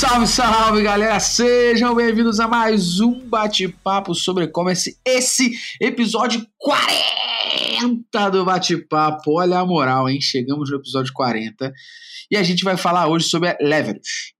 [0.00, 1.20] Salve, salve, galera!
[1.20, 4.98] Sejam bem-vindos a mais um bate-papo sobre e-commerce.
[5.04, 9.38] Esse episódio 40 do bate-papo.
[9.38, 10.18] Olha a moral, hein?
[10.18, 11.70] Chegamos no episódio 40
[12.30, 14.32] e a gente vai falar hoje sobre a Leverage,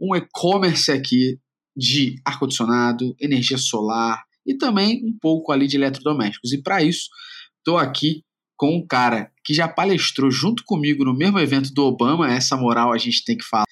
[0.00, 1.38] um e-commerce aqui
[1.76, 6.52] de ar-condicionado, energia solar e também um pouco ali de eletrodomésticos.
[6.52, 7.08] E para isso,
[7.58, 8.24] estou aqui
[8.56, 12.28] com um cara que já palestrou junto comigo no mesmo evento do Obama.
[12.28, 13.66] Essa moral a gente tem que falar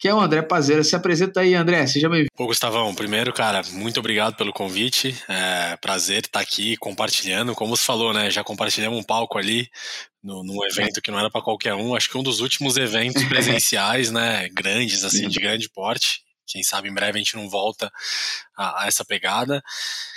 [0.00, 0.82] que é o André Pazeira.
[0.82, 2.30] Se apresenta aí, André, seja bem-vindo.
[2.34, 5.14] Pô, Gustavão, primeiro, cara, muito obrigado pelo convite.
[5.28, 7.54] É prazer estar aqui compartilhando.
[7.54, 8.30] Como você falou, né?
[8.30, 9.68] Já compartilhamos um palco ali
[10.22, 11.94] no, num evento que não era para qualquer um.
[11.94, 14.48] Acho que um dos últimos eventos presenciais, né?
[14.48, 16.22] Grandes, assim, de grande porte.
[16.46, 17.92] Quem sabe em breve a gente não volta
[18.56, 19.62] a, a essa pegada.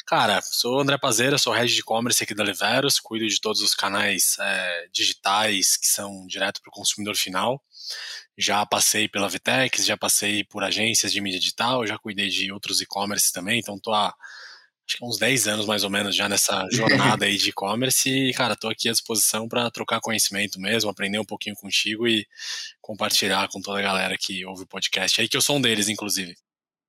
[0.07, 3.75] Cara, sou André Pazeira, sou head de e-commerce aqui da Leveros, cuido de todos os
[3.75, 7.61] canais é, digitais que são direto para o consumidor final.
[8.38, 12.81] Já passei pela Vitex, já passei por agências de mídia digital, já cuidei de outros
[12.81, 14.14] e-commerce também, então tô há
[14.88, 18.34] acho que uns 10 anos mais ou menos já nessa jornada aí de e-commerce e,
[18.34, 22.28] cara, tô aqui à disposição para trocar conhecimento mesmo, aprender um pouquinho contigo e
[22.81, 25.88] compartilhar com toda a galera que ouve o podcast aí, que eu sou um deles,
[25.88, 26.36] inclusive.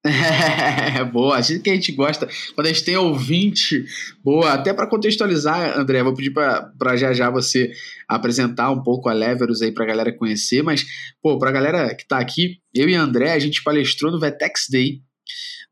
[0.07, 2.29] É, boa, acho que a gente gosta.
[2.55, 3.85] Quando a gente tem ouvinte,
[4.23, 7.73] boa, até para contextualizar, André, vou pedir para já já você
[8.07, 10.85] apresentar um pouco a Leverus aí para a galera conhecer, mas,
[11.23, 14.67] pô, para a galera que está aqui, eu e André, a gente palestrou no Vetex
[14.71, 15.01] Day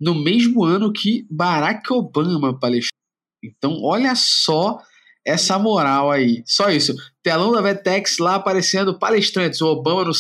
[0.00, 2.98] no mesmo ano que Barack Obama palestrou.
[3.44, 4.78] Então, olha só
[5.24, 6.42] essa moral aí.
[6.46, 6.94] Só isso.
[7.22, 10.12] Telão da Vetex lá aparecendo palestrantes, o Obama no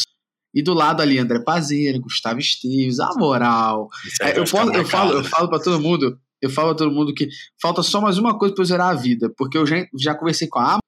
[0.54, 3.88] e do lado ali, André Pazeira, Gustavo Esteves, a moral.
[4.20, 7.14] É, eu, posso, eu, falo, eu falo para todo mundo, eu falo pra todo mundo
[7.14, 7.28] que
[7.60, 10.48] falta só mais uma coisa para eu zerar a vida, porque eu já, já conversei
[10.48, 10.78] com a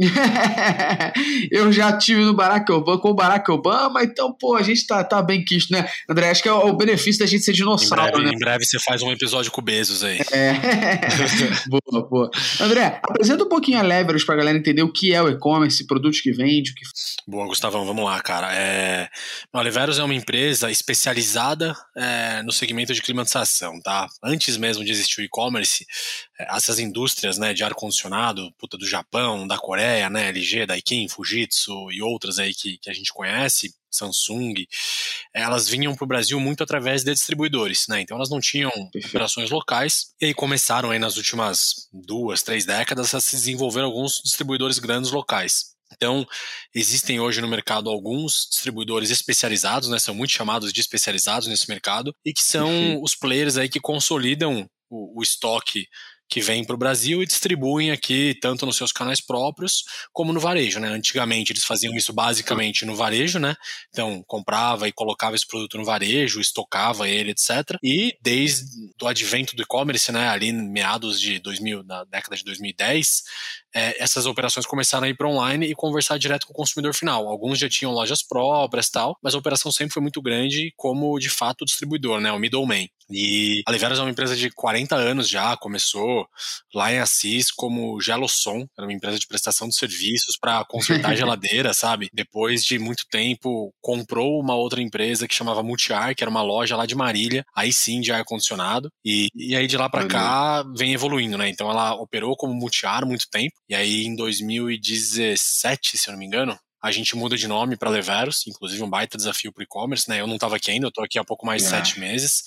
[1.50, 5.04] eu já tive no Barack Obama, com o Barack Obama, então, pô, a gente tá,
[5.04, 5.88] tá bem quisto, né?
[6.08, 8.32] André, acho que é o benefício da gente ser dinossauro, em breve, né?
[8.34, 10.20] Em breve você faz um episódio com o Bezos aí.
[10.32, 10.54] É.
[11.68, 12.30] boa, boa.
[12.60, 16.20] André, apresenta um pouquinho a Leverage pra galera entender o que é o e-commerce, produtos
[16.20, 16.82] que vende, o que...
[17.26, 18.52] Boa, Gustavão, vamos lá, cara.
[18.54, 19.08] É...
[19.52, 24.06] A Leveros é uma empresa especializada é, no segmento de climatização, tá?
[24.22, 25.84] Antes mesmo de existir o e-commerce,
[26.29, 31.90] é, essas indústrias né, de ar-condicionado, puta, do Japão, da Coreia, né, LG, Daikin, Fujitsu
[31.92, 34.54] e outras aí que, que a gente conhece, Samsung,
[35.34, 38.00] elas vinham para o Brasil muito através de distribuidores, né?
[38.00, 38.70] Então elas não tinham
[39.04, 44.20] operações locais e aí começaram aí nas últimas duas, três décadas a se desenvolver alguns
[44.22, 45.70] distribuidores grandes locais.
[45.92, 46.24] Então,
[46.72, 52.14] existem hoje no mercado alguns distribuidores especializados, né, são muito chamados de especializados nesse mercado,
[52.24, 53.02] e que são uhum.
[53.02, 55.86] os players aí que consolidam o, o estoque
[56.30, 59.82] que vêm para o Brasil e distribuem aqui tanto nos seus canais próprios
[60.12, 60.88] como no varejo, né?
[60.88, 63.56] Antigamente eles faziam isso basicamente no varejo, né?
[63.90, 67.76] Então comprava e colocava esse produto no varejo, estocava ele, etc.
[67.82, 68.64] E desde
[69.02, 70.28] o advento do e-commerce, né?
[70.28, 73.22] Ali meados de 2000, na década de 2010,
[73.74, 77.28] é, essas operações começaram a ir para online e conversar direto com o consumidor final.
[77.28, 81.28] Alguns já tinham lojas próprias tal, mas a operação sempre foi muito grande como de
[81.28, 82.32] fato o distribuidor, né?
[82.32, 82.88] O middleman.
[83.10, 86.26] E a Liveras é uma empresa de 40 anos já, começou
[86.72, 91.74] lá em Assis como Gelosson, era uma empresa de prestação de serviços para consertar geladeira,
[91.74, 92.08] sabe?
[92.12, 96.76] Depois de muito tempo, comprou uma outra empresa que chamava Multiar, que era uma loja
[96.76, 98.90] lá de Marília, aí sim de ar-condicionado.
[99.04, 101.48] E, e aí de lá para cá vem evoluindo, né?
[101.48, 106.26] Então ela operou como Multiar muito tempo, e aí em 2017, se eu não me
[106.26, 110.20] engano, a gente muda de nome para Leveros, inclusive um baita desafio para e-commerce, né?
[110.20, 111.70] Eu não estava aqui ainda, eu estou aqui há pouco mais de é.
[111.70, 112.42] sete meses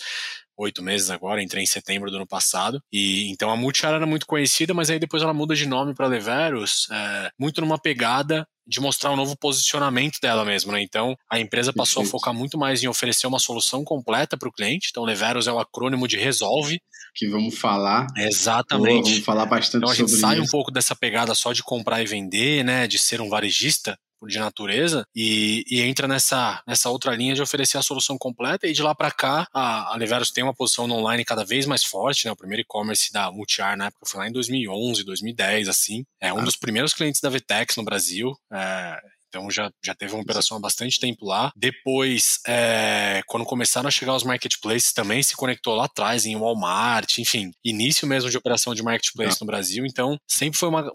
[0.58, 2.82] oito meses agora, entrei em setembro do ano passado.
[2.92, 6.08] E então a Multiar era muito conhecida, mas aí depois ela muda de nome para
[6.08, 10.82] Leveros, é, muito numa pegada de mostrar um novo posicionamento dela mesmo, né?
[10.82, 12.16] Então a empresa passou Perfeito.
[12.16, 14.88] a focar muito mais em oferecer uma solução completa para o cliente.
[14.90, 16.80] Então Leveros é o acrônimo de Resolve.
[17.14, 18.08] Que vamos falar.
[18.18, 19.12] Exatamente.
[19.12, 20.44] vamos falar bastante então a gente sai isso.
[20.44, 22.88] um pouco dessa pegada só de comprar e vender, né?
[22.88, 23.98] De ser um varejista
[24.28, 28.74] de natureza e, e, entra nessa, nessa outra linha de oferecer a solução completa e
[28.74, 31.84] de lá para cá a, a Leveros tem uma posição no online cada vez mais
[31.84, 32.32] forte, né?
[32.32, 36.04] O primeiro e-commerce da Multiar na época foi lá em 2011, 2010, assim.
[36.20, 36.44] É um ah.
[36.44, 38.34] dos primeiros clientes da Vtex no Brasil.
[38.52, 39.00] É,
[39.34, 41.52] então já, já teve uma operação há bastante tempo lá.
[41.56, 47.18] Depois, é, quando começaram a chegar os marketplaces, também se conectou lá atrás em Walmart,
[47.18, 49.86] enfim, início mesmo de operação de marketplace no Brasil.
[49.88, 50.92] Então sempre foi uma,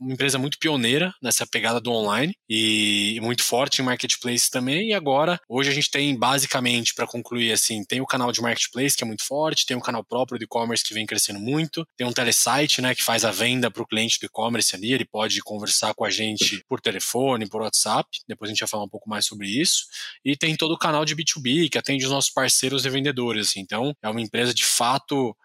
[0.00, 4.90] uma empresa muito pioneira nessa pegada do online e muito forte em marketplace também.
[4.90, 8.96] E agora, hoje a gente tem basicamente, para concluir assim, tem o canal de marketplace
[8.96, 12.06] que é muito forte, tem um canal próprio de e-commerce que vem crescendo muito, tem
[12.06, 15.40] um telesite, né, que faz a venda para o cliente do e-commerce ali, ele pode
[15.42, 18.08] conversar com a gente por telefone, por WhatsApp.
[18.26, 19.84] Depois a gente vai falar um pouco mais sobre isso.
[20.24, 23.48] E tem todo o canal de B2B que atende os nossos parceiros e vendedores.
[23.48, 23.60] Assim.
[23.60, 25.36] Então, é uma empresa de fato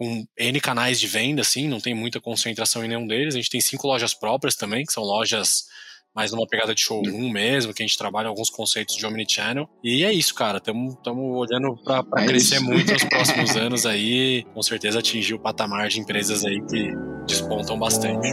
[0.00, 3.34] com N canais de venda, assim, não tem muita concentração em nenhum deles.
[3.34, 5.66] A gente tem cinco lojas próprias também, que são lojas
[6.16, 9.68] mais numa pegada de showroom mesmo, que a gente trabalha alguns conceitos de omnichannel.
[9.84, 10.56] E é isso, cara.
[10.56, 12.64] Estamos olhando para é crescer isso.
[12.64, 16.94] muito nos próximos anos aí, com certeza atingir o patamar de empresas aí que
[17.26, 18.26] despontam bastante.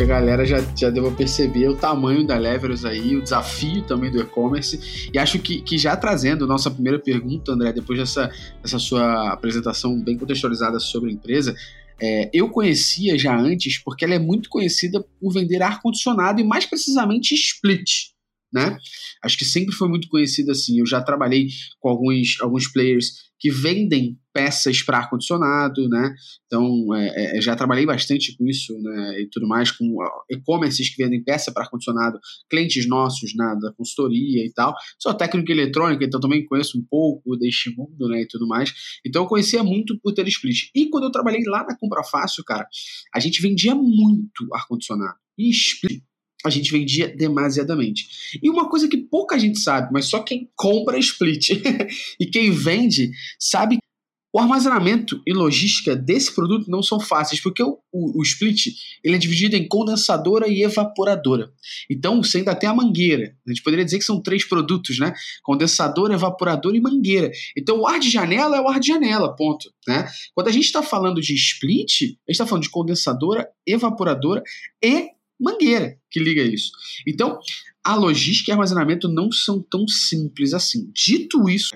[0.00, 4.10] Que a galera já, já deu perceber o tamanho da Leverus aí, o desafio também
[4.10, 5.10] do e-commerce.
[5.12, 8.32] E acho que, que já trazendo nossa primeira pergunta, André, depois dessa,
[8.62, 11.54] dessa sua apresentação bem contextualizada sobre a empresa,
[12.00, 16.64] é, eu conhecia já antes porque ela é muito conhecida por vender ar-condicionado e mais
[16.64, 18.10] precisamente split
[18.52, 18.76] né?
[19.22, 20.80] Acho que sempre foi muito conhecido assim.
[20.80, 21.48] Eu já trabalhei
[21.78, 26.14] com alguns, alguns players que vendem peças para ar-condicionado, né?
[26.46, 29.22] Então, é, é, já trabalhei bastante com isso, né?
[29.22, 29.96] E tudo mais, com
[30.30, 34.74] e-commerces que vendem peça para ar-condicionado, clientes nossos né, da consultoria e tal.
[34.98, 38.22] Sou técnico eletrônica, então também conheço um pouco deste mundo, né?
[38.22, 38.72] E tudo mais.
[39.04, 40.70] Então, eu conhecia muito por Telesplit.
[40.74, 42.68] E quando eu trabalhei lá na Compra Fácil, cara,
[43.14, 45.16] a gente vendia muito ar-condicionado.
[45.38, 46.02] E split
[46.44, 48.38] a gente vendia demasiadamente.
[48.42, 51.50] E uma coisa que pouca gente sabe, mas só quem compra split
[52.18, 53.78] e quem vende sabe
[54.32, 58.66] o armazenamento e logística desse produto não são fáceis, porque o, o, o, split
[59.02, 61.52] ele é dividido em condensadora e evaporadora.
[61.90, 63.34] Então você ainda tem a mangueira.
[63.44, 65.12] A gente poderia dizer que são três produtos, né?
[65.42, 67.30] Condensadora, evaporadora e mangueira.
[67.56, 69.72] Então o ar de janela é o ar de janela, ponto.
[69.86, 70.08] Né?
[70.32, 74.42] Quando a gente está falando de split, a gente está falando de condensadora, evaporadora
[74.82, 75.08] e
[75.40, 76.70] mangueira que liga isso.
[77.06, 77.38] Então,
[77.82, 80.90] a logística e armazenamento não são tão simples assim.
[80.92, 81.74] Dito isso,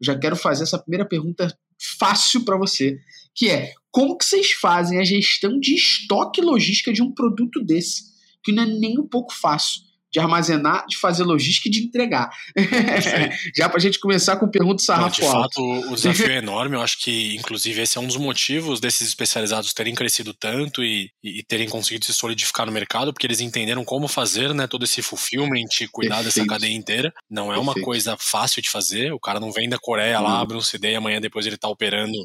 [0.00, 1.56] já quero fazer essa primeira pergunta
[1.98, 2.98] fácil para você,
[3.34, 7.62] que é: como que vocês fazem a gestão de estoque e logística de um produto
[7.64, 8.04] desse,
[8.42, 9.85] que não é nem um pouco fácil?
[10.16, 12.30] De armazenar, de fazer logística e de entregar.
[13.54, 16.74] Já para a gente começar com pergunta sarrafo De fato, o desafio é enorme.
[16.74, 21.10] Eu acho que, inclusive, esse é um dos motivos desses especializados terem crescido tanto e,
[21.22, 25.02] e terem conseguido se solidificar no mercado, porque eles entenderam como fazer né, todo esse
[25.02, 26.34] fulfillment, cuidar Perfeito.
[26.34, 27.12] dessa cadeia inteira.
[27.28, 27.84] Não é uma Perfeito.
[27.84, 29.12] coisa fácil de fazer.
[29.12, 31.68] O cara não vem da Coreia lá, abre um CD e amanhã depois ele está
[31.68, 32.16] operando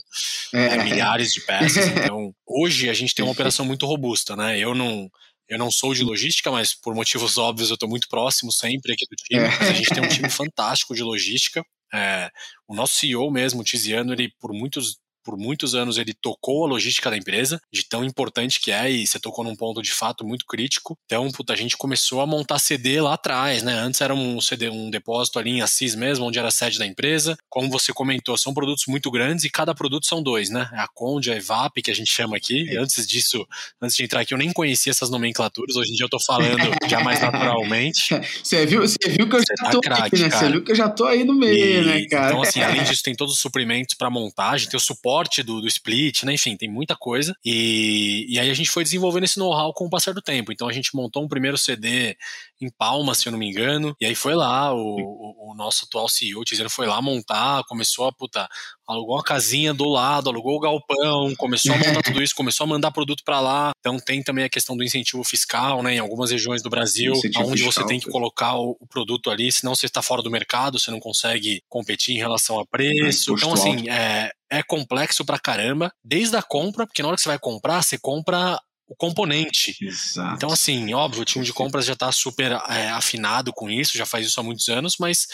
[0.53, 0.77] é.
[0.77, 1.91] É, milhares de peças.
[2.01, 4.57] Então, hoje a gente tem uma operação muito robusta, né?
[4.57, 5.09] Eu não
[5.51, 9.05] eu não sou de logística, mas por motivos óbvios eu estou muito próximo sempre aqui
[9.05, 9.41] do time.
[9.41, 9.69] É.
[9.69, 11.61] a gente tem um time fantástico de logística.
[11.93, 12.29] É,
[12.67, 16.67] o nosso CEO mesmo, o Tiziano, ele por muitos por muitos anos ele tocou a
[16.67, 20.25] logística da empresa, de tão importante que é, e você tocou num ponto de fato
[20.25, 20.97] muito crítico.
[21.05, 23.73] Então, puta, a gente começou a montar CD lá atrás, né?
[23.73, 26.85] Antes era um CD, um depósito ali em Assis mesmo, onde era a sede da
[26.85, 27.37] empresa.
[27.49, 30.69] Como você comentou, são produtos muito grandes e cada produto são dois, né?
[30.73, 32.63] É a Conde, a Evap, que a gente chama aqui.
[32.63, 33.45] E antes disso,
[33.81, 35.75] antes de entrar aqui, eu nem conhecia essas nomenclaturas.
[35.75, 36.57] Hoje em dia eu tô falando
[36.89, 38.09] já mais naturalmente.
[38.43, 40.29] Você viu, você viu que eu já tá tô craque, aí, né?
[40.29, 42.27] Você viu que eu já tô aí no meio, e, né, cara?
[42.27, 45.59] Então, assim, além disso, tem todos os suprimentos para montagem, tem o suporte suporte do,
[45.59, 46.33] do split, né?
[46.33, 47.35] Enfim, tem muita coisa.
[47.43, 50.51] E, e aí a gente foi desenvolvendo esse know-how com o passar do tempo.
[50.51, 52.15] Então a gente montou um primeiro CD
[52.61, 53.93] em Palma, se eu não me engano.
[53.99, 57.63] E aí foi lá, o, o, o nosso atual CEO, o Tiziano, foi lá montar,
[57.65, 58.47] começou a, puta,
[58.87, 62.67] alugou uma casinha do lado, alugou o galpão, começou a montar tudo isso, começou a
[62.67, 63.71] mandar produto para lá.
[63.79, 65.95] Então tem também a questão do incentivo fiscal, né?
[65.95, 69.75] Em algumas regiões do Brasil, onde você tem que colocar o, o, produto ali, senão
[69.75, 73.31] você está fora do mercado, você não consegue competir em relação a preço.
[73.31, 77.23] É, então, assim, é, é complexo pra caramba, desde a compra, porque na hora que
[77.23, 78.59] você vai comprar, você compra
[78.91, 79.73] o componente.
[79.81, 80.35] Exato.
[80.35, 84.05] Então, assim, óbvio, o time de compras já está super é, afinado com isso, já
[84.05, 85.27] faz isso há muitos anos, mas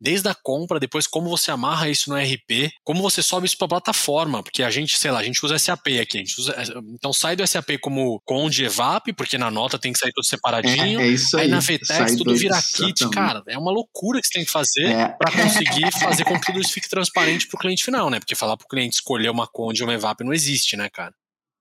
[0.00, 3.66] desde a compra, depois como você amarra isso no RP, como você sobe isso para
[3.66, 6.56] a plataforma, porque a gente, sei lá, a gente usa SAP aqui, usa,
[6.94, 11.00] então sai do SAP como Conde Evap, porque na nota tem que sair tudo separadinho,
[11.00, 14.26] é, é isso aí, aí na VTEX tudo vira kit, cara, é uma loucura que
[14.26, 15.08] você tem que fazer é.
[15.08, 18.18] para conseguir fazer com que tudo isso fique transparente para o cliente final, né?
[18.18, 21.12] Porque falar para o cliente escolher uma Conde ou uma Evap não existe, né, cara?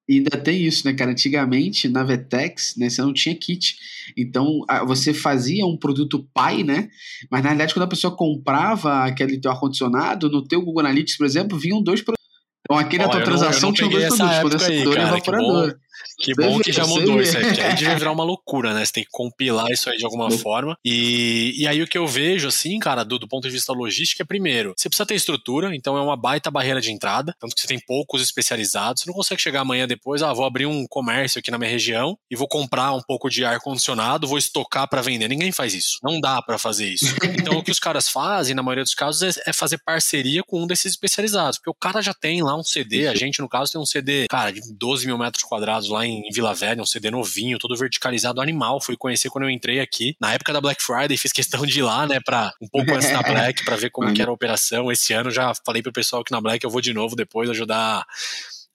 [0.10, 1.12] E ainda tem isso, né, cara?
[1.12, 3.76] Antigamente, na Vetex, né, você não tinha kit.
[4.18, 6.90] Então, você fazia um produto pai, né?
[7.30, 11.28] Mas, na realidade, quando a pessoa comprava aquele teu ar-condicionado, no teu Google Analytics, por
[11.28, 12.28] exemplo, vinham dois produtos.
[12.66, 15.76] Então, aqui na tua transação tinha dois produtos, condensador e evaporador.
[16.20, 18.86] Que bom que já mudou isso aí, porque aí devia virar uma loucura, né?
[18.86, 20.78] Você tem que compilar isso aí de alguma forma.
[20.84, 24.22] E, e aí o que eu vejo, assim, cara, do, do ponto de vista logístico,
[24.22, 27.62] é primeiro, você precisa ter estrutura, então é uma baita barreira de entrada, tanto que
[27.62, 31.40] você tem poucos especializados, você não consegue chegar amanhã depois, ah, vou abrir um comércio
[31.40, 35.28] aqui na minha região e vou comprar um pouco de ar-condicionado, vou estocar para vender.
[35.28, 36.00] Ninguém faz isso.
[36.04, 37.16] Não dá para fazer isso.
[37.24, 40.64] Então o que os caras fazem, na maioria dos casos, é, é fazer parceria com
[40.64, 43.72] um desses especializados, porque o cara já tem lá um CD, a gente, no caso,
[43.72, 47.12] tem um CD, cara, de 12 mil metros quadrados lá em Vila Velha, um CD
[47.12, 48.82] novinho, todo verticalizado, animal.
[48.82, 51.84] Fui conhecer quando eu entrei aqui, na época da Black Friday, fiz questão de ir
[51.84, 54.92] lá, né, pra, um pouco antes da Black, para ver como que era a operação.
[54.92, 58.06] Esse ano já falei pro pessoal que na Black eu vou de novo depois ajudar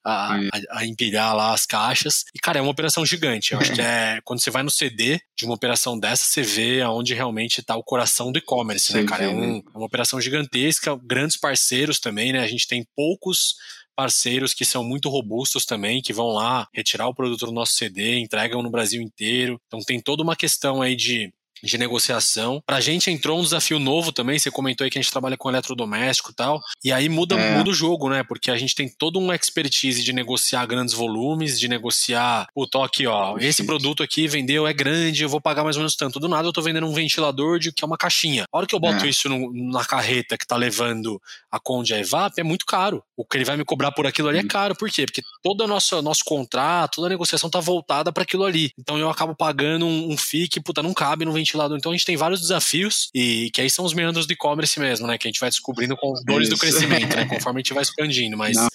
[0.05, 2.25] a, a, a, empilhar lá as caixas.
[2.33, 3.53] E, cara, é uma operação gigante.
[3.53, 6.81] Eu acho que é quando você vai no CD de uma operação dessa, você vê
[6.81, 9.23] aonde realmente está o coração do e-commerce, né, cara?
[9.23, 12.39] É, um, é uma operação gigantesca, grandes parceiros também, né?
[12.39, 13.55] A gente tem poucos
[13.95, 18.19] parceiros que são muito robustos também, que vão lá retirar o produto do nosso CD,
[18.19, 19.59] entregam no Brasil inteiro.
[19.67, 21.33] Então tem toda uma questão aí de
[21.63, 22.61] de negociação.
[22.65, 25.49] Pra gente entrou um desafio novo também, você comentou aí que a gente trabalha com
[25.49, 27.57] eletrodoméstico e tal, e aí muda, é.
[27.57, 28.23] muda o jogo, né?
[28.23, 33.07] Porque a gente tem todo um expertise de negociar grandes volumes, de negociar, o toque,
[33.07, 36.19] ó, esse produto aqui vendeu, é grande, eu vou pagar mais ou menos tanto.
[36.19, 38.45] Do nada eu tô vendendo um ventilador de que é uma caixinha.
[38.51, 39.09] A hora que eu boto é.
[39.09, 41.21] isso no, na carreta que tá levando
[41.51, 43.03] a Conde a Evap, é muito caro.
[43.15, 44.75] O que ele vai me cobrar por aquilo ali é caro.
[44.75, 45.05] Por quê?
[45.05, 48.71] Porque todo o nosso, nosso contrato, toda a negociação tá voltada para aquilo ali.
[48.77, 50.15] Então eu acabo pagando um, um
[50.49, 51.77] que, puta, não cabe no ventilador ventilador.
[51.77, 55.05] Então a gente tem vários desafios e que aí são os meandros do e-commerce mesmo,
[55.07, 55.17] né?
[55.17, 57.25] Que a gente vai descobrindo com os dores do crescimento, né?
[57.29, 58.67] Conforme a gente vai expandindo, mas Não.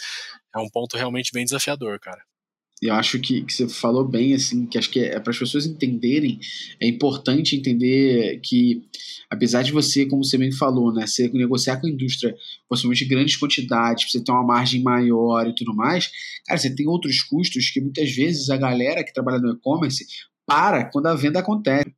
[0.55, 2.23] é um ponto realmente bem desafiador, cara.
[2.83, 5.67] Eu acho que, que você falou bem, assim, que acho que é, para as pessoas
[5.67, 6.41] entenderem,
[6.81, 8.83] é importante entender que,
[9.29, 12.35] apesar de você, como você bem falou, né, você negociar com a indústria
[12.67, 16.11] possivelmente grandes quantidades, você ter uma margem maior e tudo mais,
[16.47, 20.07] cara, você tem outros custos que muitas vezes a galera que trabalha no e-commerce
[20.47, 21.95] para quando a venda acontece.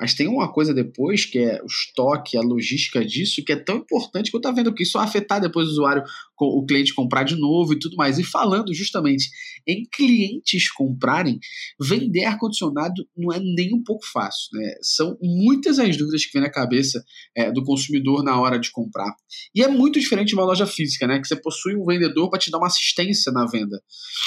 [0.00, 3.78] Mas tem uma coisa depois, que é o estoque, a logística disso, que é tão
[3.78, 6.04] importante que eu estou vendo que isso vai afetar depois o usuário,
[6.40, 8.18] o cliente comprar de novo e tudo mais.
[8.18, 9.28] E falando justamente
[9.66, 11.40] em clientes comprarem,
[11.80, 14.48] vender ar-condicionado não é nem um pouco fácil.
[14.52, 14.74] Né?
[14.82, 17.02] São muitas as dúvidas que vem na cabeça
[17.36, 19.12] é, do consumidor na hora de comprar.
[19.54, 21.20] E é muito diferente de uma loja física, né?
[21.20, 23.82] Que você possui um vendedor para te dar uma assistência na venda.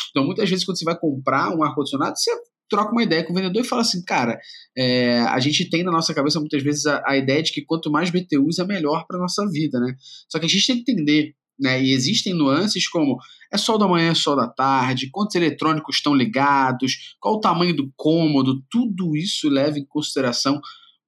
[0.10, 2.32] Então, muitas vezes, quando você vai comprar um ar-condicionado, você
[2.72, 4.40] troca uma ideia com o vendedor e fala assim, cara,
[4.76, 7.92] é, a gente tem na nossa cabeça muitas vezes a, a ideia de que quanto
[7.92, 9.94] mais BTUs é melhor para nossa vida, né?
[10.30, 11.84] Só que a gente tem que entender, né?
[11.84, 13.18] E existem nuances como
[13.54, 17.76] é sol da manhã, é sol da tarde, quantos eletrônicos estão ligados, qual o tamanho
[17.76, 20.60] do cômodo, tudo isso leva em consideração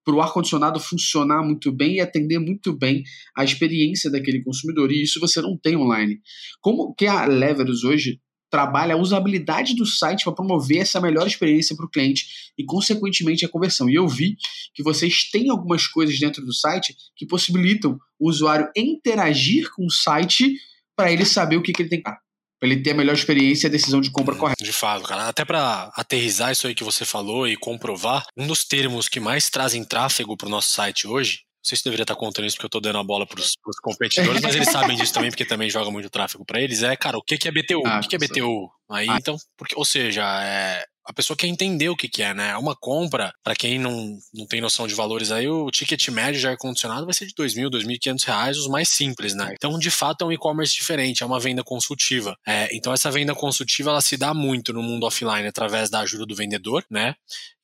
[0.06, 3.04] para o ar-condicionado funcionar muito bem e atender muito bem
[3.38, 4.92] a experiência daquele consumidor.
[4.92, 6.20] E isso você não tem online.
[6.60, 8.20] Como que a Leverus hoje
[8.54, 13.44] trabalha a usabilidade do site para promover essa melhor experiência para o cliente e, consequentemente,
[13.44, 13.90] a conversão.
[13.90, 14.38] E eu vi
[14.76, 19.90] que vocês têm algumas coisas dentro do site que possibilitam o usuário interagir com o
[19.90, 20.54] site
[20.96, 22.12] para ele saber o que, que ele tem que
[22.60, 24.64] para ele ter a melhor experiência e a decisão de compra correta.
[24.64, 25.28] De fato, cara.
[25.28, 29.50] Até para aterrizar isso aí que você falou e comprovar, um dos termos que mais
[29.50, 32.66] trazem tráfego para o nosso site hoje não sei se deveria estar contando isso porque
[32.66, 35.70] eu estou dando a bola para os competidores, mas eles sabem disso também, porque também
[35.70, 36.84] joga muito tráfego para eles.
[36.84, 37.82] É, cara, o que, que é BTU?
[37.86, 38.70] Ah, o que, que é BTU?
[38.92, 39.16] Aí, ah.
[39.18, 42.50] então, porque, ou seja, é, a pessoa quer entender o que, que é, né?
[42.50, 46.40] É uma compra, para quem não, não tem noção de valores aí, o ticket médio
[46.40, 49.54] de ar-condicionado vai ser de R$ 2.000, 2.500 reais, os mais simples, né?
[49.54, 52.38] Então, de fato, é um e-commerce diferente, é uma venda consultiva.
[52.46, 56.26] É, então, essa venda consultiva, ela se dá muito no mundo offline através da ajuda
[56.26, 57.16] do vendedor, né?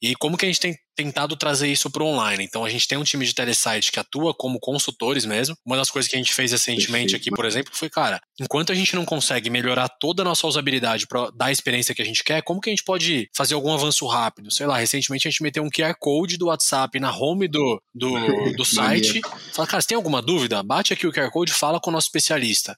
[0.02, 2.44] E como que a gente tem tentado trazer isso para o online?
[2.44, 5.56] Então, a gente tem um time de telesite que atua como consultores mesmo.
[5.66, 8.76] Uma das coisas que a gente fez recentemente aqui, por exemplo, foi, cara, enquanto a
[8.76, 12.22] gente não consegue melhorar toda a nossa usabilidade para dar a experiência que a gente
[12.22, 14.52] quer, como que a gente pode fazer algum avanço rápido?
[14.52, 18.12] Sei lá, recentemente a gente meteu um QR Code do WhatsApp na home do, do,
[18.58, 19.22] do site.
[19.54, 20.62] Fala, cara, você tem alguma dúvida?
[20.62, 22.78] Bate aqui o QR Code e fala com o nosso especialista.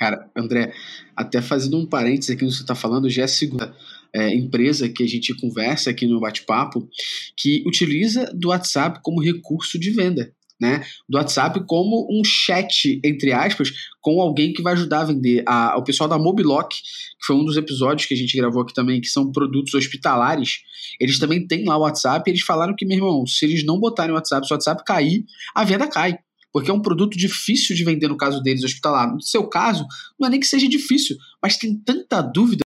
[0.00, 0.72] Cara, André,
[1.14, 3.72] até fazendo um parênteses aqui no que você está falando, já é segunda
[4.14, 6.88] é, empresa que a gente conversa aqui no bate-papo
[7.36, 10.32] que utiliza do WhatsApp como recurso de venda.
[10.60, 15.42] Né, do WhatsApp como um chat, entre aspas, com alguém que vai ajudar a vender.
[15.44, 18.72] A, o pessoal da Mobilock, que foi um dos episódios que a gente gravou aqui
[18.72, 20.60] também, que são produtos hospitalares,
[21.00, 24.12] eles também têm lá o WhatsApp eles falaram que, meu irmão, se eles não botarem
[24.12, 26.16] o WhatsApp, se o WhatsApp cair, a venda cai
[26.52, 29.12] porque é um produto difícil de vender no caso deles hospitalar.
[29.12, 29.86] No seu caso,
[30.20, 32.62] não é nem que seja difícil, mas tem tanta dúvida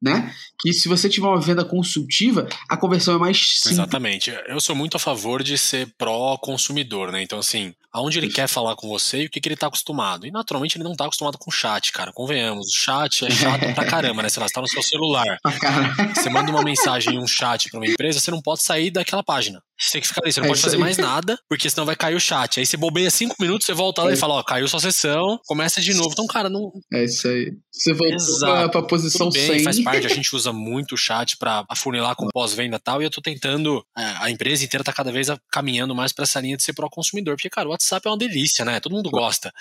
[0.00, 0.32] né?
[0.60, 3.72] Que se você tiver uma venda consultiva, a conversão é mais simples.
[3.72, 4.32] Exatamente.
[4.46, 7.22] Eu sou muito a favor de ser pró-consumidor, né?
[7.22, 10.26] Então, assim, aonde ele quer falar com você e o que, que ele tá acostumado.
[10.26, 12.12] E naturalmente ele não tá acostumado com chat, cara.
[12.12, 12.68] Convenhamos.
[12.68, 14.28] O chat é chato pra caramba, né?
[14.28, 15.38] Sei lá, você tá no seu celular.
[16.14, 19.22] Você manda uma mensagem em um chat pra uma empresa, você não pode sair daquela
[19.22, 19.60] página.
[19.80, 20.80] Você tem que ficar ali, você não é pode fazer aí.
[20.80, 22.58] mais nada, porque senão vai cair o chat.
[22.58, 24.14] Aí você bobeia cinco minutos, você volta lá é.
[24.14, 26.10] e fala, ó, caiu sua sessão, começa de novo.
[26.10, 26.72] Então, cara, não.
[26.92, 27.52] É isso aí.
[27.72, 29.62] Você voltou pra, pra posição Tudo bem, 100.
[29.62, 33.10] faz a gente usa muito o chat pra afunilar com pós-venda e tal, e eu
[33.10, 36.62] tô tentando, é, a empresa inteira tá cada vez caminhando mais pra essa linha de
[36.62, 38.80] ser pró-consumidor, porque, cara, o WhatsApp é uma delícia, né?
[38.80, 39.52] Todo mundo gosta.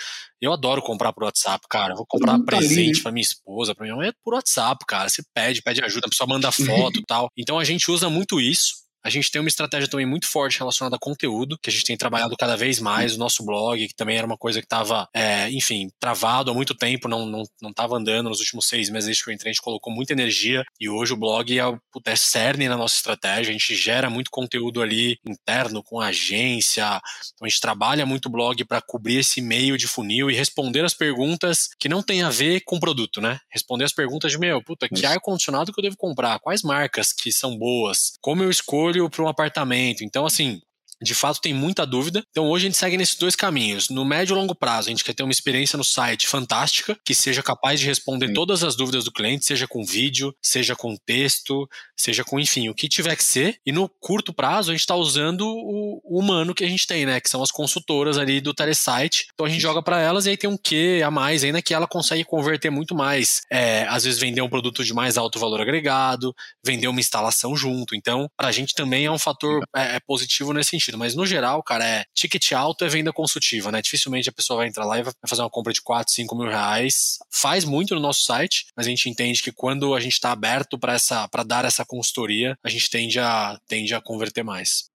[0.41, 1.93] Eu adoro comprar por WhatsApp, cara.
[1.93, 5.09] Eu vou comprar presente tá pra minha esposa, pra minha mãe, é por WhatsApp, cara.
[5.09, 7.29] Você pede, pede ajuda, a pessoa manda foto e tal.
[7.37, 8.86] Então a gente usa muito isso.
[9.03, 11.97] A gente tem uma estratégia também muito forte relacionada a conteúdo, que a gente tem
[11.97, 15.49] trabalhado cada vez mais, o nosso blog, que também era uma coisa que estava, é,
[15.51, 19.23] enfim, travado há muito tempo, não, não, não tava andando nos últimos seis meses desde
[19.23, 21.63] que eu entrei, a gente colocou muita energia e hoje o blog é,
[22.05, 26.83] é cerne na nossa estratégia, a gente gera muito conteúdo ali interno com a agência,
[26.83, 30.83] então a gente trabalha muito o blog para cobrir esse meio de funil e responder
[30.83, 33.39] as perguntas que não tem a ver com o produto, né?
[33.51, 36.39] Responder as perguntas de, meu, puta, que ar-condicionado que eu devo comprar?
[36.39, 38.13] Quais marcas que são boas?
[38.21, 40.03] Como eu escolho para um apartamento.
[40.03, 40.61] Então, assim,
[41.01, 42.23] de fato tem muita dúvida.
[42.31, 43.89] Então hoje a gente segue nesses dois caminhos.
[43.89, 47.13] No médio e longo prazo, a gente quer ter uma experiência no site fantástica, que
[47.13, 48.33] seja capaz de responder Sim.
[48.33, 52.75] todas as dúvidas do cliente, seja com vídeo, seja com texto, seja com, enfim, o
[52.75, 53.59] que tiver que ser.
[53.65, 57.19] E no curto prazo, a gente está usando o, humano que a gente tem, né?
[57.19, 59.27] Que são as consultoras ali do telesite.
[59.33, 61.73] Então a gente joga para elas e aí tem um quê a mais ainda que
[61.73, 63.41] ela consegue converter muito mais.
[63.51, 67.95] É, às vezes vender um produto de mais alto valor agregado, vender uma instalação junto.
[67.95, 70.97] Então, para a gente também é um fator é, é positivo nesse sentido sentido.
[70.97, 73.81] Mas no geral, cara, é ticket alto é venda consultiva, né?
[73.81, 76.47] Dificilmente a pessoa vai entrar lá e vai fazer uma compra de 4, 5 mil
[76.47, 77.17] reais.
[77.31, 80.79] Faz muito no nosso site, mas a gente entende que quando a gente está aberto
[80.79, 84.89] para essa para dar essa consultoria, a gente tende a, tende a converter mais.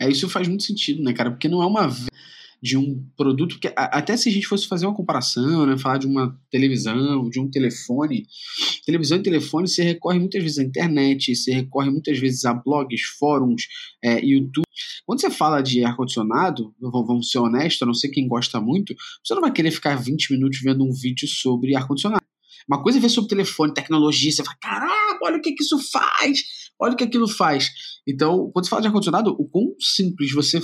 [0.00, 1.30] É, isso faz muito sentido, né, cara?
[1.30, 1.88] Porque não é uma
[2.64, 6.06] de um produto que até se a gente fosse fazer uma comparação, né, falar de
[6.06, 8.26] uma televisão, de um telefone,
[8.86, 13.02] televisão e telefone você recorre muitas vezes à internet, você recorre muitas vezes a blogs,
[13.18, 13.64] fóruns,
[14.02, 14.64] é, YouTube.
[15.04, 18.94] Quando você fala de ar condicionado, vamos ser honestos, a não sei quem gosta muito,
[19.22, 22.24] você não vai querer ficar 20 minutos vendo um vídeo sobre ar condicionado.
[22.66, 25.78] Uma coisa é ver sobre telefone, tecnologia, você fala, caraca, olha o que, que isso
[25.92, 26.38] faz,
[26.80, 27.70] olha o que aquilo faz.
[28.08, 30.62] Então, quando você fala de ar-condicionado, o quão simples você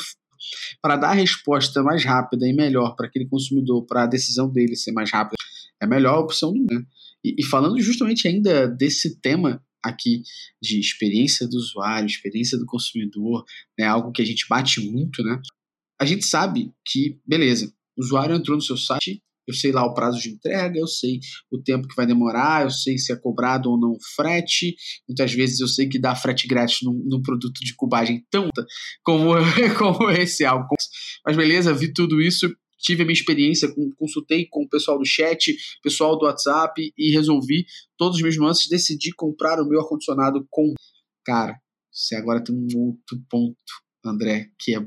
[0.83, 4.77] para dar a resposta mais rápida e melhor para aquele consumidor, para a decisão dele
[4.77, 5.37] ser mais rápida,
[5.81, 6.87] é a melhor opção do mundo.
[7.25, 10.23] E, e falando justamente ainda desse tema aqui
[10.63, 13.45] de experiência do usuário, experiência do consumidor,
[13.79, 15.41] né, algo que a gente bate muito, né?
[15.99, 19.93] A gente sabe que, beleza, o usuário entrou no seu site, eu sei lá o
[19.93, 21.19] prazo de entrega, eu sei
[21.51, 24.77] o tempo que vai demorar, eu sei se é cobrado ou não frete.
[25.09, 28.49] Muitas vezes eu sei que dá frete grátis num, num produto de cubagem tão
[29.03, 29.33] como,
[29.77, 30.69] como esse algo.
[31.27, 35.57] Mas beleza, vi tudo isso, tive a minha experiência, consultei com o pessoal do chat,
[35.83, 40.73] pessoal do WhatsApp e resolvi todos os meus nuances, decidi comprar o meu ar-condicionado com.
[41.25, 41.59] Cara,
[41.93, 43.57] você agora tem um outro ponto,
[44.05, 44.81] André, que é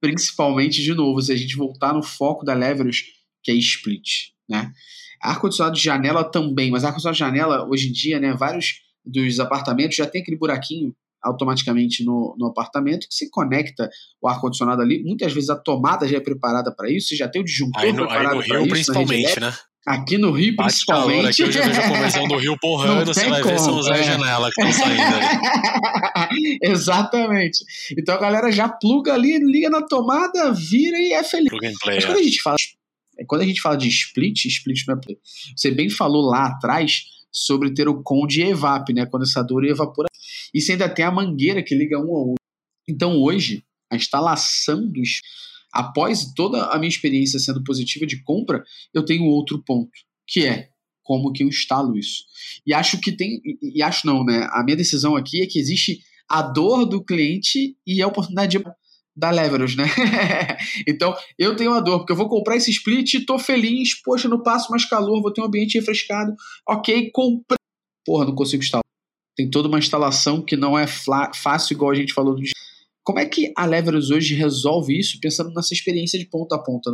[0.00, 4.72] principalmente, de novo, se a gente voltar no foco da Leverage, que é split, né?
[5.22, 9.96] Ar-condicionado de janela também, mas ar-condicionado de janela, hoje em dia, né, vários dos apartamentos
[9.96, 13.90] já tem aquele buraquinho automaticamente no, no apartamento que se conecta
[14.22, 15.02] o ar-condicionado ali.
[15.04, 17.92] Muitas vezes a tomada já é preparada para isso, você já tem o disjuntor aí
[17.92, 18.70] no, preparado para isso.
[18.70, 19.54] principalmente, né?
[19.86, 21.28] Aqui no Rio, Bate principalmente.
[21.28, 24.02] Aqui, eu já vejo a conversão do Rio porrando, você vai como, ver São é.
[24.02, 26.58] Janela que estão saindo ali.
[26.62, 27.64] Exatamente.
[27.98, 31.48] Então a galera já pluga ali, liga na tomada, vira e é feliz.
[31.48, 32.24] Plug and play, Mas quando a é.
[32.24, 32.56] gente fala
[33.26, 35.18] quando a gente fala de split, split não é play.
[35.56, 39.06] Você bem falou lá atrás sobre ter o conde e evap, né?
[39.06, 40.10] Condensador e evaporador.
[40.52, 42.44] E você ainda tem a mangueira que liga um ao outro.
[42.88, 45.20] Então hoje, a instalação dos.
[45.72, 49.92] Após toda a minha experiência sendo positiva de compra, eu tenho outro ponto,
[50.26, 50.68] que é
[51.04, 52.24] como que eu instalo isso.
[52.66, 53.40] E acho que tem.
[53.62, 54.48] E acho não, né?
[54.50, 58.64] A minha decisão aqui é que existe a dor do cliente e a oportunidade de
[59.16, 59.84] da Leverage, né?
[60.86, 64.42] então, eu tenho uma dor, porque eu vou comprar esse split tô feliz, poxa, não
[64.42, 66.34] passo mais calor, vou ter um ambiente refrescado.
[66.68, 67.56] Ok, comprei.
[68.04, 68.84] Porra, não consigo instalar.
[69.36, 72.42] Tem toda uma instalação que não é fácil, igual a gente falou do
[73.02, 76.90] Como é que a Leverage hoje resolve isso pensando nessa experiência de ponta a ponta?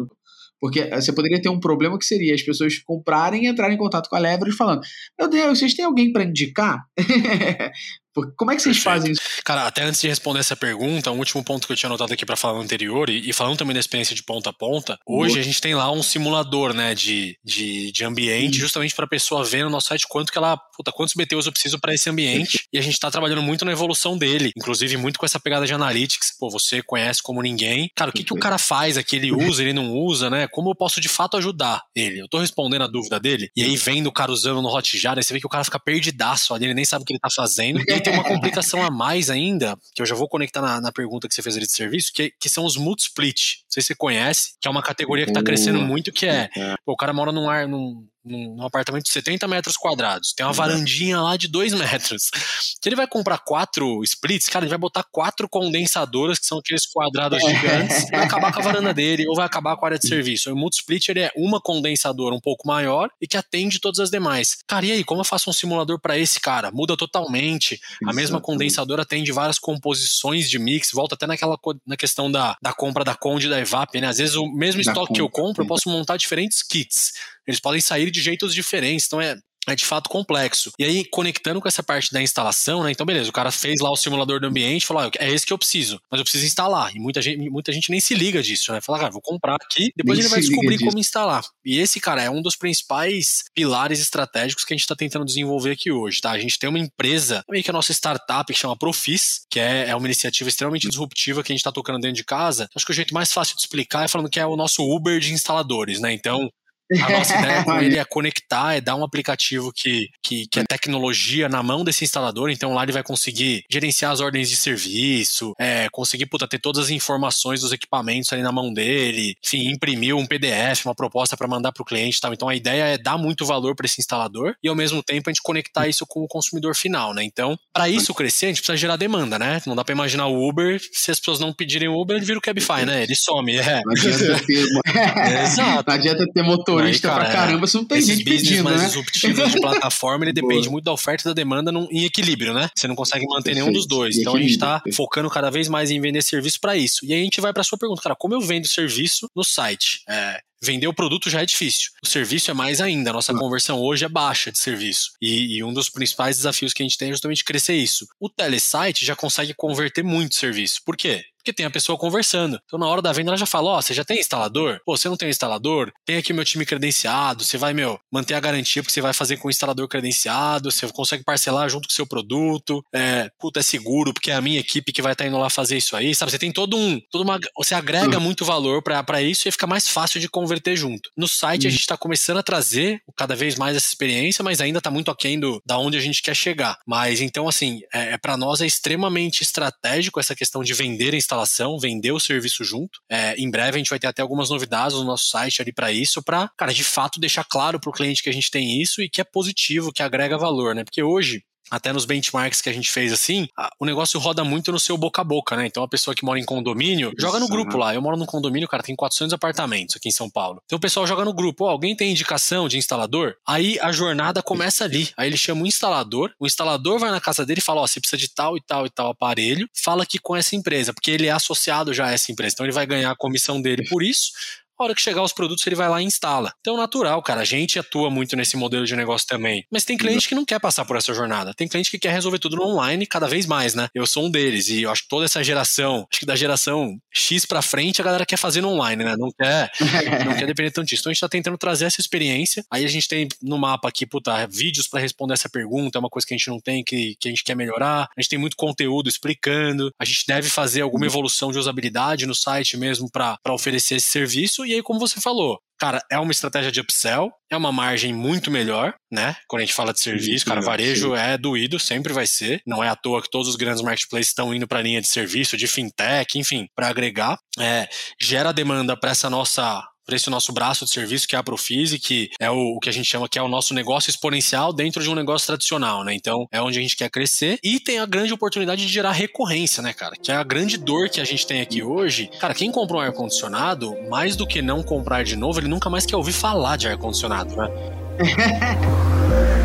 [0.61, 3.79] Porque eh, você poderia ter um problema que seria as pessoas comprarem e entrarem em
[3.79, 4.81] contato com a Leverage falando:
[5.19, 6.85] Meu Deus, vocês têm alguém para indicar?
[8.37, 9.01] Como é que vocês Perfeito.
[9.01, 9.21] fazem isso?
[9.45, 12.25] Cara, até antes de responder essa pergunta, um último ponto que eu tinha anotado aqui
[12.25, 15.39] para falar no anterior, e, e, falando também da experiência de ponta a ponta, hoje
[15.39, 19.45] a gente tem lá um simulador, né, de, de, de ambiente, justamente para a pessoa
[19.45, 22.67] ver no nosso site quanto que ela, puta, quantos BTUs eu preciso para esse ambiente,
[22.73, 25.75] e a gente está trabalhando muito na evolução dele, inclusive muito com essa pegada de
[25.75, 27.91] analytics, pô, você conhece como ninguém.
[27.95, 29.17] Cara, o que, que o cara faz aqui?
[29.17, 30.47] Ele usa, ele não usa, né?
[30.49, 32.21] Como eu posso de fato ajudar ele?
[32.21, 35.23] Eu tô respondendo a dúvida dele, e aí vendo o cara usando no Hotjar, aí
[35.23, 37.29] você vê que o cara fica perdidaço ali, ele nem sabe o que ele tá
[37.31, 40.81] fazendo, e aí tem uma complicação a mais ainda, que eu já vou conectar na,
[40.81, 43.59] na pergunta que você fez ali de serviço, que, que são os multi-split.
[43.65, 46.49] Não sei se você conhece, que é uma categoria que está crescendo muito, que é,
[46.85, 50.51] pô, o cara mora num, ar, num, num apartamento de 70 metros quadrados, tem uma
[50.51, 50.57] uhum.
[50.57, 52.31] varandinha lá de 2 metros.
[52.33, 56.87] Se ele vai comprar quatro splits, cara, ele vai botar quatro condensadoras, que são aqueles
[56.87, 57.49] quadrados é.
[57.49, 60.53] gigantes, vai acabar com a varanda dele, ou vai acabar com a área de serviço.
[60.53, 64.59] O multi-split ele é uma condensadora um pouco maior e que atende todas as demais.
[64.67, 66.71] Cara, e aí, como eu faço um simulador para esse cara?
[66.71, 67.79] Muda totalmente.
[68.07, 72.73] A mesma condensadora atende várias composições de mix, volta até naquela na questão da, da
[72.73, 74.09] compra da Conde e da Evap, né?
[74.09, 77.13] Às vezes o mesmo estoque que eu compro, eu posso montar diferentes kits.
[77.47, 79.07] Eles podem sair de jeitos diferentes.
[79.07, 80.71] Então é, é de fato complexo.
[80.79, 82.91] E aí, conectando com essa parte da instalação, né?
[82.91, 85.53] Então, beleza, o cara fez lá o simulador do ambiente, falou, ah, é esse que
[85.53, 86.95] eu preciso, mas eu preciso instalar.
[86.95, 88.81] E muita gente, muita gente nem se liga disso, né?
[88.81, 91.45] Fala, cara, vou comprar aqui, depois nem ele vai descobrir como instalar.
[91.65, 95.73] E esse, cara, é um dos principais pilares estratégicos que a gente está tentando desenvolver
[95.73, 96.31] aqui hoje, tá?
[96.31, 99.89] A gente tem uma empresa, meio que a nossa startup, que chama Profis, que é,
[99.89, 102.69] é uma iniciativa extremamente disruptiva que a gente está tocando dentro de casa.
[102.75, 105.19] Acho que o jeito mais fácil de explicar é falando que é o nosso Uber
[105.19, 106.13] de instaladores, né?
[106.13, 106.49] Então,
[106.93, 110.65] a nossa ideia com ele é conectar, é dar um aplicativo que, que, que é
[110.65, 115.53] tecnologia na mão desse instalador, então lá ele vai conseguir gerenciar as ordens de serviço,
[115.59, 120.17] é, conseguir puta, ter todas as informações dos equipamentos ali na mão dele, enfim, imprimir
[120.17, 122.33] um PDF, uma proposta para mandar para o cliente e tal.
[122.33, 125.33] Então a ideia é dar muito valor para esse instalador e ao mesmo tempo a
[125.33, 127.23] gente conectar isso com o consumidor final, né?
[127.25, 129.61] Então, para isso crescer, a gente precisa gerar demanda, né?
[129.67, 132.39] Não dá para imaginar o Uber, se as pessoas não pedirem o Uber, ele vira
[132.39, 133.03] o Cabify, né?
[133.03, 133.81] Ele some, é.
[133.85, 135.85] Não adianta ter, é, Exato.
[135.87, 138.87] Não adianta ter motor motorista cara, pra caramba, você não tem gente pedindo, mais né?
[138.87, 142.69] disruptivos de plataforma, ele depende muito da oferta e da demanda num, em equilíbrio, né?
[142.75, 143.65] Você não consegue manter Perfeito.
[143.65, 144.17] nenhum dos dois.
[144.17, 147.05] então a gente tá focando cada vez mais em vender serviço para isso.
[147.05, 150.03] E aí a gente vai para sua pergunta, cara, como eu vendo serviço no site?
[150.09, 151.91] É, Vender o produto já é difícil.
[152.03, 153.11] O serviço é mais ainda.
[153.11, 153.39] A nossa hum.
[153.39, 155.13] conversão hoje é baixa de serviço.
[155.21, 158.07] E, e, um dos principais desafios que a gente tem é justamente crescer isso.
[158.19, 160.81] O telesite já consegue converter muito serviço.
[160.85, 161.25] Por quê?
[161.47, 162.59] Porque tem a pessoa conversando.
[162.65, 164.81] Então, na hora da venda, ela já fala: Ó, oh, você já tem instalador?
[164.85, 165.93] Pô, você não tem instalador?
[166.05, 167.45] Tem aqui meu time credenciado.
[167.45, 170.73] Você vai, meu, manter a garantia porque você vai fazer com o instalador credenciado.
[170.73, 172.83] Você consegue parcelar junto com o seu produto.
[172.93, 175.49] É, puta, é seguro porque é a minha equipe que vai estar tá indo lá
[175.49, 176.17] fazer isso aí.
[176.17, 176.33] Sabe?
[176.33, 177.01] Você tem todo um.
[177.13, 178.25] Toda uma, você agrega uhum.
[178.25, 181.11] muito valor para isso e fica mais fácil de converter junto.
[181.17, 181.71] No site, a uhum.
[181.71, 185.39] gente está começando a trazer cada vez mais essa experiência, mas ainda está muito aquém
[185.39, 186.77] do, da onde a gente quer chegar.
[186.85, 191.17] Mas então, assim, é, é para nós é extremamente estratégico essa questão de vender a
[191.37, 193.01] instalação vender o serviço junto.
[193.11, 195.93] É, em breve a gente vai ter até algumas novidades no nosso site ali para
[195.93, 199.03] isso, para, cara, de fato deixar claro para o cliente que a gente tem isso
[199.03, 200.85] e que é positivo, que agrega valor, né?
[200.85, 203.49] Porque hoje até nos benchmarks que a gente fez assim,
[203.79, 205.67] o negócio roda muito no seu boca a boca, né?
[205.67, 207.95] Então a pessoa que mora em condomínio joga no grupo lá.
[207.95, 210.61] Eu moro num condomínio, cara, tem 400 apartamentos aqui em São Paulo.
[210.65, 211.65] Então o pessoal joga no grupo.
[211.65, 213.35] Oh, alguém tem indicação de instalador?
[213.47, 215.11] Aí a jornada começa ali.
[215.17, 217.87] Aí ele chama o instalador, o instalador vai na casa dele e fala: Ó, oh,
[217.87, 221.11] você precisa de tal e tal e tal aparelho, fala aqui com essa empresa, porque
[221.11, 222.55] ele é associado já a essa empresa.
[222.55, 224.31] Então ele vai ganhar a comissão dele por isso.
[224.79, 226.53] A hora que chegar os produtos, ele vai lá e instala.
[226.61, 227.41] Então, natural, cara.
[227.41, 229.65] A gente atua muito nesse modelo de negócio também.
[229.71, 231.55] Mas tem cliente que não quer passar por essa jornada.
[231.55, 233.89] Tem cliente que quer resolver tudo no online cada vez mais, né?
[233.95, 234.69] Eu sou um deles.
[234.69, 238.05] E eu acho que toda essa geração, acho que da geração X pra frente, a
[238.05, 239.15] galera quer fazer no online, né?
[239.17, 239.71] Não quer,
[240.27, 241.03] não quer depender tanto disso.
[241.03, 242.65] Então, a gente tá tentando trazer essa experiência.
[242.71, 245.99] Aí a gente tem no mapa aqui, puta, vídeos para responder essa pergunta.
[245.99, 248.09] É uma coisa que a gente não tem, que, que a gente quer melhorar.
[248.17, 249.91] A gente tem muito conteúdo explicando.
[249.99, 254.66] A gente deve fazer alguma evolução de usabilidade no site mesmo para oferecer esse serviço.
[254.67, 258.51] E aí, como você falou, cara, é uma estratégia de upsell, é uma margem muito
[258.51, 259.37] melhor, né?
[259.49, 262.61] Quando a gente fala de serviço, cara, varejo é doído, sempre vai ser.
[262.67, 265.09] Não é à toa que todos os grandes marketplaces estão indo para a linha de
[265.09, 267.39] serviço, de fintech, enfim, para agregar.
[267.59, 267.89] É,
[268.21, 271.99] gera demanda para essa nossa para esse nosso braço de serviço, que é a Profise,
[271.99, 275.03] que é o, o, que a gente chama que é o nosso negócio exponencial dentro
[275.03, 276.15] de um negócio tradicional, né?
[276.15, 279.83] Então, é onde a gente quer crescer e tem a grande oportunidade de gerar recorrência,
[279.83, 280.15] né, cara?
[280.17, 282.31] Que é a grande dor que a gente tem aqui hoje.
[282.39, 286.07] Cara, quem comprou um ar-condicionado, mais do que não comprar de novo, ele nunca mais
[286.07, 287.69] quer ouvir falar de ar-condicionado, né?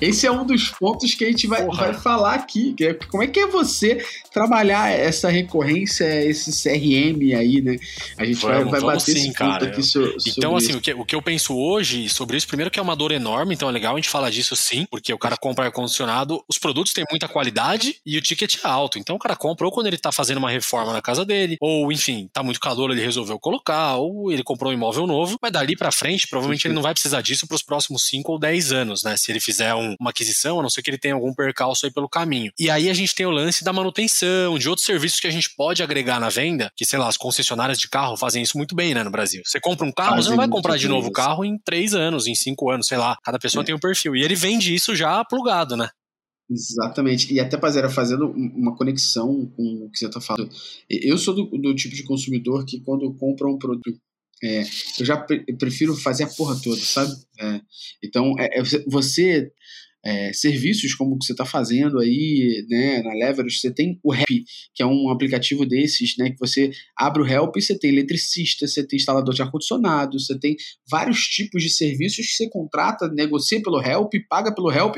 [0.00, 2.72] esse é um dos pontos que a gente vai, vai falar aqui.
[2.74, 7.76] Que é, como é que é você trabalhar essa recorrência, esse CRM aí, né?
[8.16, 9.66] A gente vamos, vai, vai bater sim, esse cara.
[9.66, 12.78] aqui so, Então, assim, o que, o que eu penso hoje sobre isso, primeiro que
[12.78, 15.36] é uma dor enorme, então é legal a gente falar disso sim, porque o cara
[15.36, 18.98] compra ar-condicionado, os produtos têm muita qualidade e o ticket é alto.
[18.98, 21.92] Então o cara compra ou quando ele tá fazendo uma reforma na casa dele, ou
[21.92, 25.76] enfim, tá muito calor, ele resolveu colocar, ou ele comprou um imóvel novo, mas dali
[25.76, 29.02] para frente, provavelmente ele não vai precisar disso para os próximos 5 ou 10 anos,
[29.02, 29.16] né?
[29.16, 31.92] Se ele fizer um, uma aquisição, a não ser que ele tenha algum percalço aí
[31.92, 32.52] pelo caminho.
[32.58, 35.54] E aí a gente tem o lance da manutenção, de outros serviços que a gente
[35.56, 38.94] pode agregar na venda, que sei lá, as concessionárias de carro fazem isso muito bem,
[38.94, 39.42] né, no Brasil.
[39.44, 41.94] Você compra um carro, Fazem você não vai comprar de novo o carro em 3
[41.94, 43.16] anos, em 5 anos, sei lá.
[43.22, 43.66] Cada pessoa é.
[43.66, 44.14] tem um perfil.
[44.14, 45.88] E ele vende isso já plugado, né?
[46.50, 47.32] Exatamente.
[47.32, 50.50] E até, Pazera, fazendo uma conexão com o que você está falando.
[50.88, 54.00] Eu sou do, do, tipo de consumidor que quando compra um produto,
[54.42, 54.62] é,
[54.98, 57.12] eu já pre prefiro fazer a porra toda, sabe?
[57.38, 57.60] É,
[58.02, 59.52] então, é, é você
[60.04, 64.14] é, serviços como o que você está fazendo aí, né, na Leverage, você tem o
[64.14, 64.28] Help,
[64.74, 68.66] que é um aplicativo desses, né, que você abre o Help e você tem eletricista,
[68.66, 70.56] você tem instalador de ar-condicionado, você tem
[70.90, 74.96] vários tipos de serviços que você contrata, negocia pelo Help, paga pelo Help.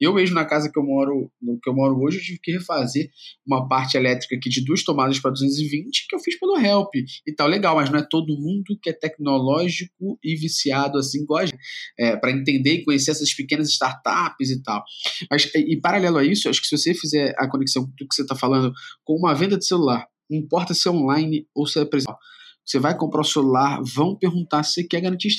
[0.00, 1.30] Eu mesmo na casa que eu moro,
[1.62, 3.10] que eu moro hoje, eu tive que refazer
[3.46, 6.94] uma parte elétrica aqui de duas tomadas para 220 que eu fiz pelo Help
[7.26, 11.56] e tal, legal, mas não é todo mundo que é tecnológico e viciado assim, gosta,
[11.98, 14.82] é, para entender e conhecer essas pequenas startups apps e tal.
[15.30, 18.22] Mas, e, paralelo a isso, acho que se você fizer a conexão do que você
[18.22, 18.72] está falando
[19.04, 22.18] com uma venda de celular, não importa se é online ou se é presencial,
[22.64, 25.30] você vai comprar o celular, vão perguntar se quer garantia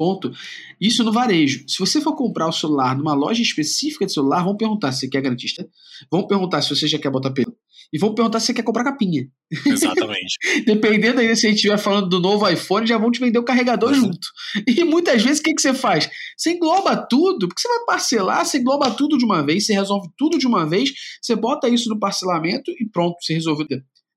[0.00, 0.32] Ponto.
[0.80, 1.62] Isso no varejo.
[1.68, 5.08] Se você for comprar o celular numa loja específica de celular, vão perguntar se você
[5.10, 5.68] quer garantista.
[6.10, 7.54] Vão perguntar se você já quer botar pelo.
[7.92, 9.28] E vão perguntar se você quer comprar capinha.
[9.66, 10.38] Exatamente.
[10.64, 13.44] Dependendo aí se a gente estiver falando do novo iPhone, já vão te vender o
[13.44, 13.96] carregador uhum.
[13.96, 14.26] junto.
[14.66, 16.08] E muitas vezes o que, que você faz?
[16.34, 20.08] Você engloba tudo, porque você vai parcelar, você engloba tudo de uma vez, você resolve
[20.16, 23.66] tudo de uma vez, você bota isso no parcelamento e pronto, você resolveu.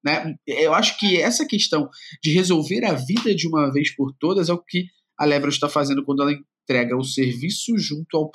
[0.01, 0.33] Né?
[0.47, 1.89] Eu acho que essa questão
[2.23, 4.85] de resolver a vida de uma vez por todas é o que
[5.17, 8.31] a Levra está fazendo quando ela entrega o serviço junto ao.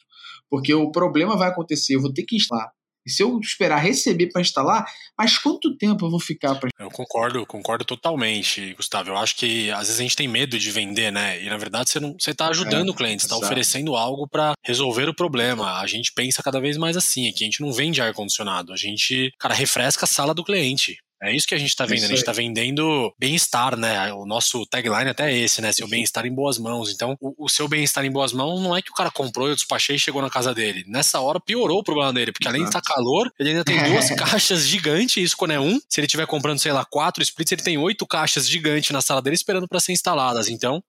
[0.51, 2.73] Porque o problema vai acontecer, eu vou ter que instalar.
[3.09, 4.85] E se eu esperar receber para instalar,
[5.17, 6.69] mas quanto tempo eu vou ficar para.
[6.79, 9.09] Eu concordo, concordo totalmente, Gustavo.
[9.09, 11.43] Eu acho que às vezes a gente tem medo de vender, né?
[11.43, 14.53] E na verdade você não, você está ajudando é, o cliente, está oferecendo algo para
[14.63, 15.81] resolver o problema.
[15.81, 18.77] A gente pensa cada vez mais assim, aqui a gente não vende ar condicionado, a
[18.77, 20.99] gente, cara, refresca a sala do cliente.
[21.23, 22.05] É isso que a gente está vendendo.
[22.05, 24.13] A gente está vendendo bem-estar, né?
[24.13, 25.73] O nosso tagline até é esse, né?
[25.73, 26.93] Seu bem-estar em boas mãos.
[26.93, 29.55] Então, o, o seu bem-estar em boas mãos não é que o cara comprou, eu
[29.55, 30.85] despachei e chegou na casa dele.
[30.87, 33.83] Nessa hora piorou o problema dele, porque além de estar tá calor, ele ainda tem
[33.83, 35.81] duas caixas gigantes, isso quando é um.
[35.89, 39.21] Se ele estiver comprando, sei lá, quatro splits, ele tem oito caixas gigantes na sala
[39.21, 40.49] dele esperando para ser instaladas.
[40.49, 40.83] Então,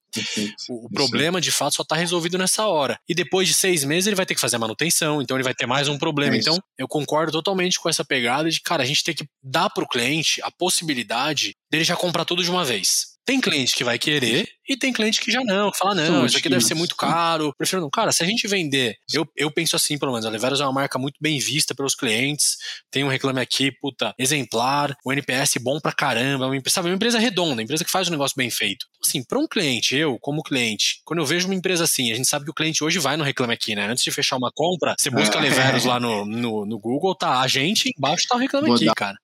[0.70, 3.00] o, o problema de fato só está resolvido nessa hora.
[3.08, 5.54] E depois de seis meses ele vai ter que fazer a manutenção, então ele vai
[5.54, 6.36] ter mais um problema.
[6.36, 9.70] É então, eu concordo totalmente com essa pegada de, cara, a gente tem que dar
[9.70, 13.20] para o cliente a possibilidade dele já comprar tudo de uma vez.
[13.30, 16.38] Tem cliente que vai querer e tem cliente que já não, que fala, não, isso
[16.38, 17.54] aqui deve ser muito caro.
[17.56, 17.88] Prefiro não.
[17.88, 20.74] Cara, se a gente vender, eu, eu penso assim, pelo menos, a Leveros é uma
[20.74, 22.58] marca muito bem vista pelos clientes.
[22.90, 26.48] Tem um reclame aqui, puta, exemplar, o NPS bom pra caramba.
[26.48, 28.88] Uma empresa, sabe, uma empresa redonda, uma empresa que faz um negócio bem feito.
[28.90, 32.16] Então, assim, para um cliente, eu, como cliente, quando eu vejo uma empresa assim, a
[32.16, 33.86] gente sabe que o cliente hoje vai no Reclame Aqui, né?
[33.86, 35.42] Antes de fechar uma compra, você busca é.
[35.42, 38.96] Leveros lá no, no, no, Google, tá a gente, embaixo tá o Reclame Aqui, dar,
[38.96, 39.18] cara.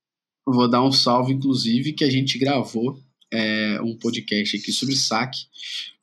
[0.45, 2.99] Vou dar um salve, inclusive, que a gente gravou
[3.33, 5.39] é, um podcast aqui sobre saque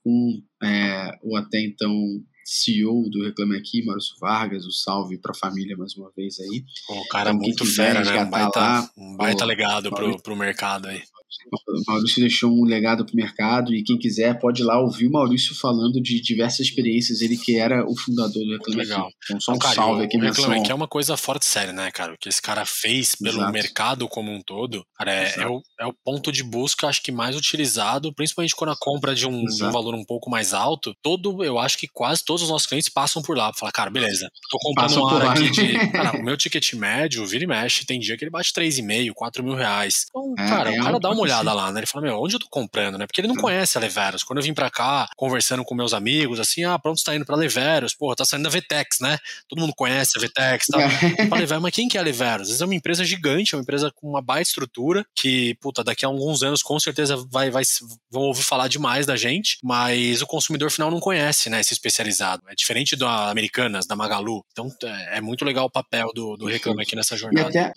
[0.02, 2.22] com é, o até então
[2.52, 6.64] CEO do Reclame Aqui, Maurício Vargas, o salve para a família mais uma vez aí.
[6.88, 8.24] O cara então, muito fera, né?
[8.24, 11.02] Um baita, lá, um baita legado para o mercado aí.
[11.50, 15.06] O Maurício deixou um legado para o mercado e quem quiser pode ir lá ouvir
[15.06, 17.20] o Maurício falando de diversas experiências.
[17.20, 19.06] Ele que era o fundador do Reclame Legal.
[19.06, 19.16] Aqui.
[19.24, 20.16] Então, só um cara, salve aqui.
[20.16, 22.14] O Reclame Aqui é uma coisa fora de série, né, cara?
[22.14, 23.52] O que esse cara fez pelo Exato.
[23.52, 27.10] mercado como um todo, cara, é, é, o, é o ponto de busca, acho que
[27.10, 30.94] mais utilizado, principalmente quando a compra de um, de um valor um pouco mais alto.
[31.02, 34.30] Todo, eu acho que quase todos os nossos clientes passam por lá falar, cara, beleza,
[34.50, 35.72] tô comprando um ar aqui de.
[35.92, 39.44] Cara, o meu ticket médio, vira e mexe, tem dia que ele bate 3,5, 4
[39.44, 40.06] mil reais.
[40.08, 41.80] Então, é, cara, é o cara dá uma olhada lá, né?
[41.80, 43.06] Ele fala, meu, onde eu tô comprando, né?
[43.06, 44.22] Porque ele não conhece a Leveros.
[44.22, 47.24] Quando eu vim pra cá, conversando com meus amigos, assim, ah, pronto, você tá indo
[47.24, 49.18] pra Leveros, porra, tá saindo da Vtex, né?
[49.48, 50.78] Todo mundo conhece a Vtex, tá?
[51.18, 52.42] Eu falei, velho, mas quem que é a Leveros?
[52.42, 55.84] Às vezes é uma empresa gigante, é uma empresa com uma baita estrutura, que, puta,
[55.84, 57.62] daqui a alguns anos com certeza vai, vai,
[58.10, 62.21] vão ouvir falar demais da gente, mas o consumidor final não conhece, né, esse especializado.
[62.48, 64.44] É diferente da Americanas, da Magalu.
[64.52, 67.48] Então é, é muito legal o papel do, do Reclame aqui nessa jornada.
[67.48, 67.72] E até,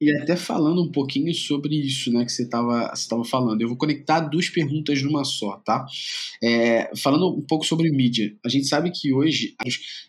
[0.00, 3.60] E até falando um pouquinho sobre isso, né, que você estava falando.
[3.60, 5.84] Eu vou conectar duas perguntas numa só, tá?
[6.40, 8.32] É, falando um pouco sobre mídia.
[8.44, 9.56] A gente sabe que hoje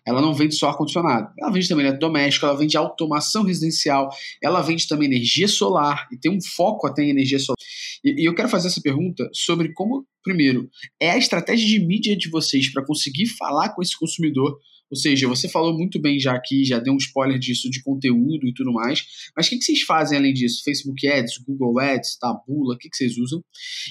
[0.05, 1.33] ela não vende só ar-condicionado.
[1.39, 4.09] Ela vende também eletrodoméstico, ela vende automação residencial,
[4.43, 7.57] ela vende também energia solar e tem um foco até em energia solar.
[8.03, 12.15] E, e eu quero fazer essa pergunta sobre como, primeiro, é a estratégia de mídia
[12.15, 16.33] de vocês para conseguir falar com esse consumidor ou seja, você falou muito bem já
[16.33, 19.05] aqui, já deu um spoiler disso de conteúdo e tudo mais.
[19.35, 20.63] Mas o que, que vocês fazem além disso?
[20.63, 23.43] Facebook Ads, Google Ads, Tabula, o que, que vocês usam?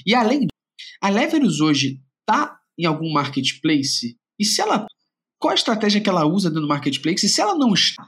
[0.05, 0.47] E além
[1.01, 4.17] a Leverus hoje está em algum marketplace?
[4.37, 4.85] E se ela.
[5.37, 7.25] Qual a estratégia que ela usa dentro do marketplace?
[7.25, 8.05] E se ela não está,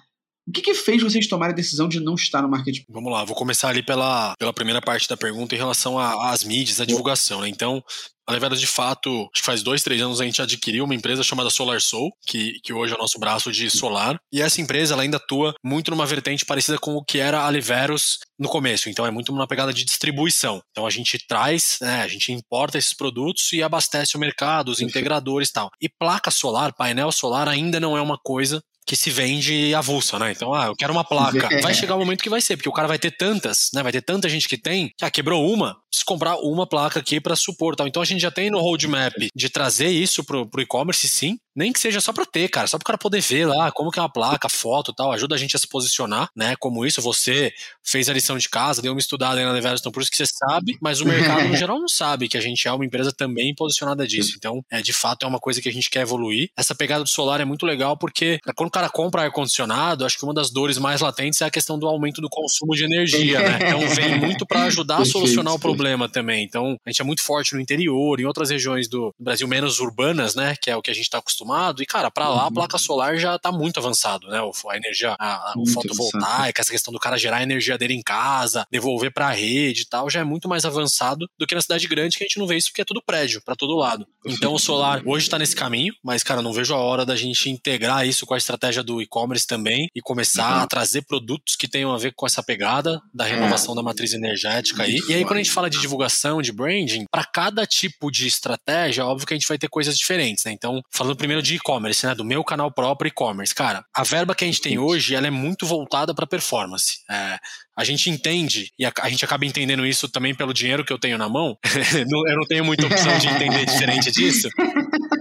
[0.48, 2.86] o que, que, fez vocês tomarem a decisão de não estar no marketplace?
[2.90, 6.82] Vamos lá, vou começar ali pela, pela primeira parte da pergunta em relação às mídias,
[6.82, 7.42] à divulgação.
[7.42, 7.50] Né?
[7.50, 7.84] Então,
[8.28, 11.22] a Levera, de fato, acho que faz dois, três anos a gente adquiriu uma empresa
[11.22, 14.18] chamada Solar Soul, que, que hoje é o nosso braço de solar.
[14.32, 17.50] E essa empresa ela ainda atua muito numa vertente parecida com o que era a
[17.50, 18.90] Leveros no começo.
[18.90, 20.62] Então é muito uma pegada de distribuição.
[20.72, 24.80] Então a gente traz, né, a gente importa esses produtos e abastece o mercado, os
[24.80, 25.70] integradores e tal.
[25.82, 30.32] E placa solar, painel solar ainda não é uma coisa que se vende avulsa, né?
[30.32, 31.50] Então, ah, eu quero uma placa.
[31.62, 33.84] Vai chegar o momento que vai ser, porque o cara vai ter tantas, né?
[33.84, 37.20] Vai ter tanta gente que tem, que ah, quebrou uma, se comprar uma placa aqui
[37.22, 37.88] para suportar.
[37.88, 41.72] Então a gente já tem no roadmap de trazer isso pro, pro e-commerce, sim, nem
[41.72, 44.00] que seja só para ter, cara, só para o cara poder ver lá como que
[44.00, 46.56] é uma placa, foto tal, ajuda a gente a se posicionar, né?
[46.60, 47.52] Como isso, você
[47.84, 50.18] fez a lição de casa, deu uma estudada aí na Leveros, então por isso que
[50.18, 53.12] você sabe, mas o mercado no geral não sabe que a gente é uma empresa
[53.12, 54.34] também posicionada disso.
[54.38, 56.50] Então, é, de fato, é uma coisa que a gente quer evoluir.
[56.58, 60.24] Essa pegada do solar é muito legal porque quando o cara compra ar-condicionado, acho que
[60.24, 63.60] uma das dores mais latentes é a questão do aumento do consumo de energia, né?
[63.68, 66.44] Então vem muito para ajudar a solucionar o problema também.
[66.44, 70.36] Então, a gente é muito forte no interior, em outras regiões do Brasil menos urbanas,
[70.36, 70.56] né?
[70.62, 71.41] Que é o que a gente está acostumado.
[71.82, 72.54] E, cara, para lá a uhum.
[72.54, 74.40] placa solar já está muito avançado, né?
[74.40, 78.02] A energia, a, a o fotovoltaica, essa questão do cara gerar a energia dele em
[78.02, 81.62] casa, devolver para a rede e tal, já é muito mais avançado do que na
[81.62, 84.06] cidade grande, que a gente não vê isso porque é tudo prédio, para todo lado.
[84.26, 87.50] Então o solar hoje está nesse caminho, mas, cara, não vejo a hora da gente
[87.50, 90.64] integrar isso com a estratégia do e-commerce também e começar uhum.
[90.64, 93.76] a trazer produtos que tenham a ver com essa pegada da renovação é.
[93.78, 95.00] da matriz energética aí.
[95.08, 99.06] E aí, quando a gente fala de divulgação, de branding, para cada tipo de estratégia,
[99.06, 100.52] óbvio que a gente vai ter coisas diferentes, né?
[100.52, 102.16] Então, falando primeiro de e-commerce, né?
[102.16, 103.54] Do meu canal próprio e-commerce.
[103.54, 106.98] Cara, a verba que a gente tem hoje, ela é muito voltada para performance.
[107.08, 107.38] É,
[107.78, 111.00] a gente entende, e a, a, gente acaba entendendo isso também pelo dinheiro que eu
[111.00, 111.56] tenho na mão,
[111.96, 114.50] eu não tenho muita opção de entender diferente disso,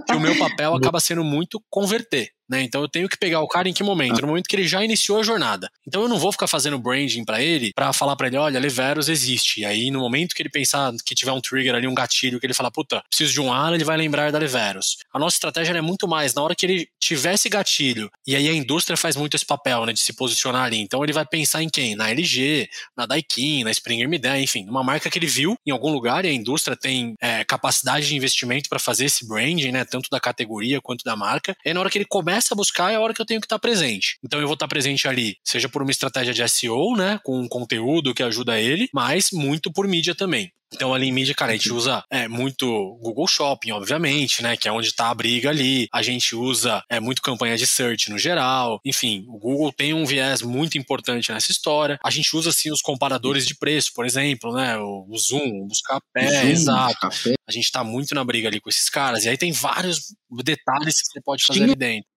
[0.07, 2.29] que o meu papel acaba sendo muito converter.
[2.51, 2.63] Né?
[2.63, 4.19] Então eu tenho que pegar o cara em que momento?
[4.19, 5.69] No momento que ele já iniciou a jornada.
[5.87, 9.07] Então eu não vou ficar fazendo branding para ele, para falar para ele, olha, Leveros
[9.07, 9.61] existe.
[9.61, 12.45] E aí no momento que ele pensar que tiver um trigger ali, um gatilho, que
[12.45, 14.97] ele falar, puta, preciso de um ar, ele vai lembrar da Leveros.
[15.13, 18.11] A nossa estratégia é muito mais na hora que ele tiver esse gatilho.
[18.27, 20.81] E aí a indústria faz muito esse papel, né, de se posicionar ali.
[20.81, 21.95] Então ele vai pensar em quem?
[21.95, 25.91] Na LG, na Daikin, na Springer Midea, enfim, uma marca que ele viu em algum
[25.91, 30.09] lugar e a indústria tem é, capacidade de investimento para fazer esse branding, né, tanto
[30.09, 31.55] da categoria quanto da marca.
[31.65, 33.45] E na hora que ele começa a buscar é a hora que eu tenho que
[33.45, 34.17] estar presente.
[34.23, 37.47] Então eu vou estar presente ali, seja por uma estratégia de SEO, né, com um
[37.47, 40.51] conteúdo que ajuda ele, mas muito por mídia também.
[40.73, 42.65] Então, ali em mídia, cara, a gente usa é, muito
[43.01, 44.55] Google Shopping, obviamente, né?
[44.55, 45.87] Que é onde está a briga ali.
[45.93, 48.79] A gente usa é, muito campanha de search no geral.
[48.85, 51.99] Enfim, o Google tem um viés muito importante nessa história.
[52.03, 54.77] A gente usa, assim, os comparadores de preço, por exemplo, né?
[54.77, 57.09] O, o Zoom, o Buscapé, exato.
[57.45, 59.25] A gente está muito na briga ali com esses caras.
[59.25, 62.10] E aí tem vários detalhes que você pode fazer ali dentro.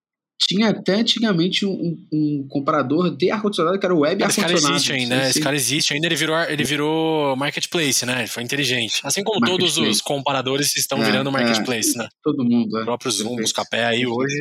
[0.47, 4.55] Tinha até antigamente um, um comparador de ar-condicionado que era o web ar-condicionado.
[4.55, 5.31] Esse cara existe ainda, né?
[5.31, 8.19] Esse cara existe ainda, ele virou, ele virou marketplace, né?
[8.21, 9.01] Ele foi inteligente.
[9.03, 11.33] Assim como todos os comparadores estão é, virando é.
[11.33, 12.09] marketplace, é, né?
[12.23, 12.79] Todo mundo.
[12.79, 12.83] É.
[12.83, 14.35] O próprio Zoom, Buscapé aí hoje.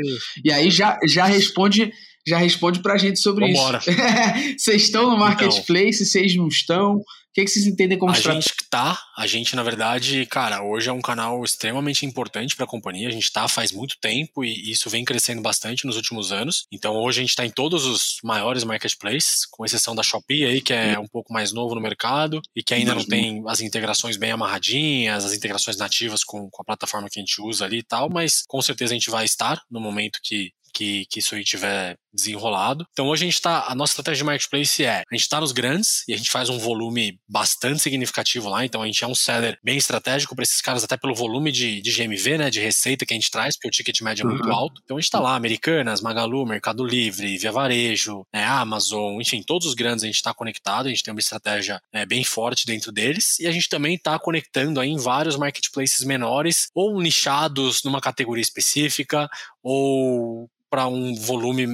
[0.44, 1.92] E aí já, já responde
[2.26, 3.80] já responde pra gente sobre Vambora.
[3.80, 3.92] isso.
[4.58, 5.20] Vocês estão no então.
[5.20, 7.02] marketplace, vocês não estão?
[7.34, 10.88] O que, que vocês entendem como A gente tá, a gente, na verdade, cara, hoje
[10.88, 13.08] é um canal extremamente importante para a companhia.
[13.08, 16.67] A gente tá faz muito tempo e isso vem crescendo bastante nos últimos anos.
[16.72, 20.62] Então hoje a gente está em todos os maiores marketplaces, com exceção da Shopee aí,
[20.62, 24.15] que é um pouco mais novo no mercado e que ainda não tem as integrações
[24.15, 27.84] bem amarradinhas, as integrações nativas com, com a plataforma que a gente usa ali e
[27.84, 31.43] tal, mas com certeza a gente vai estar no momento que que, que isso aí
[31.43, 32.86] tiver desenrolado.
[32.91, 35.52] Então hoje a gente está, a nossa estratégia de marketplace é, a gente está nos
[35.52, 39.15] grandes e a gente faz um volume bastante significativo lá, então a gente é um
[39.15, 43.06] seller bem estratégico para esses caras, até pelo volume de, de GMV, né, de receita
[43.06, 44.54] que a gente traz, porque o ticket médio é muito uhum.
[44.54, 44.82] alto.
[44.84, 49.67] Então a gente está lá, Americanas, Magalu, Mercado Livre, Via Varejo, né, Amazon, enfim, todos
[49.67, 52.91] os grandes a gente está conectado, a gente tem uma estratégia né, bem forte dentro
[52.91, 58.02] deles e a gente também está conectando aí em vários marketplaces menores ou nichados numa
[58.02, 59.30] categoria específica
[59.62, 61.67] ou para um volume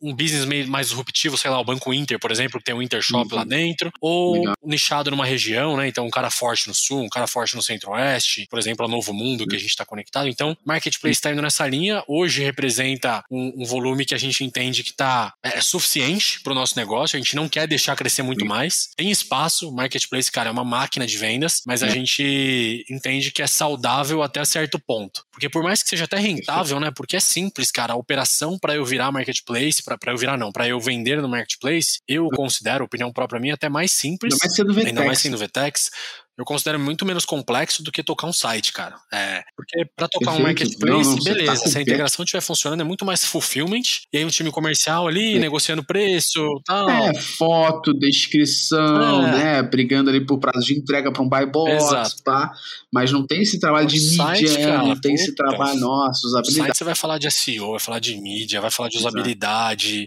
[0.00, 2.82] um business meio mais disruptivo, sei lá, o Banco Inter, por exemplo, que tem um
[2.82, 3.38] Intershop uhum.
[3.38, 4.54] lá dentro, ou Legal.
[4.64, 5.88] nichado numa região, né?
[5.88, 9.12] Então, um cara forte no sul, um cara forte no centro-oeste, por exemplo, a Novo
[9.12, 10.28] Mundo, que a gente está conectado.
[10.28, 12.02] Então, marketplace está indo nessa linha.
[12.06, 16.54] Hoje representa um, um volume que a gente entende que está é, suficiente para o
[16.54, 17.16] nosso negócio.
[17.16, 18.90] A gente não quer deixar crescer muito mais.
[18.96, 21.90] Tem espaço, marketplace, cara, é uma máquina de vendas, mas a é.
[21.90, 25.24] gente entende que é saudável até certo ponto.
[25.32, 26.90] Porque por mais que seja até rentável, né?
[26.94, 27.94] Porque é simples, cara.
[27.94, 32.00] A operação para eu virar marketplace, para eu virar não, para eu vender no marketplace,
[32.08, 34.34] eu considero, opinião própria minha, até mais simples.
[34.34, 34.88] Ainda mais sendo Vetex.
[34.88, 35.90] Ainda mais sendo Vetex
[36.38, 38.96] eu considero muito menos complexo do que tocar um site, cara.
[39.12, 40.40] É, porque para tocar Perfeito.
[40.40, 43.82] um marketplace, não, não, beleza, tá se a integração estiver funcionando, é muito mais fulfillment.
[44.10, 45.38] E aí um time comercial ali, é.
[45.38, 46.88] negociando preço tal.
[46.88, 49.32] É, foto, descrição, é.
[49.32, 49.62] né?
[49.62, 52.22] Brigando ali por prazo de entrega para um buy box, Exato.
[52.24, 52.50] Tá?
[52.92, 56.26] Mas não tem esse trabalho de site, mídia, cara, não tem puta, esse trabalho, nossa,
[56.26, 56.66] usabilidade.
[56.66, 60.06] site você vai falar de SEO, vai falar de mídia, vai falar de usabilidade,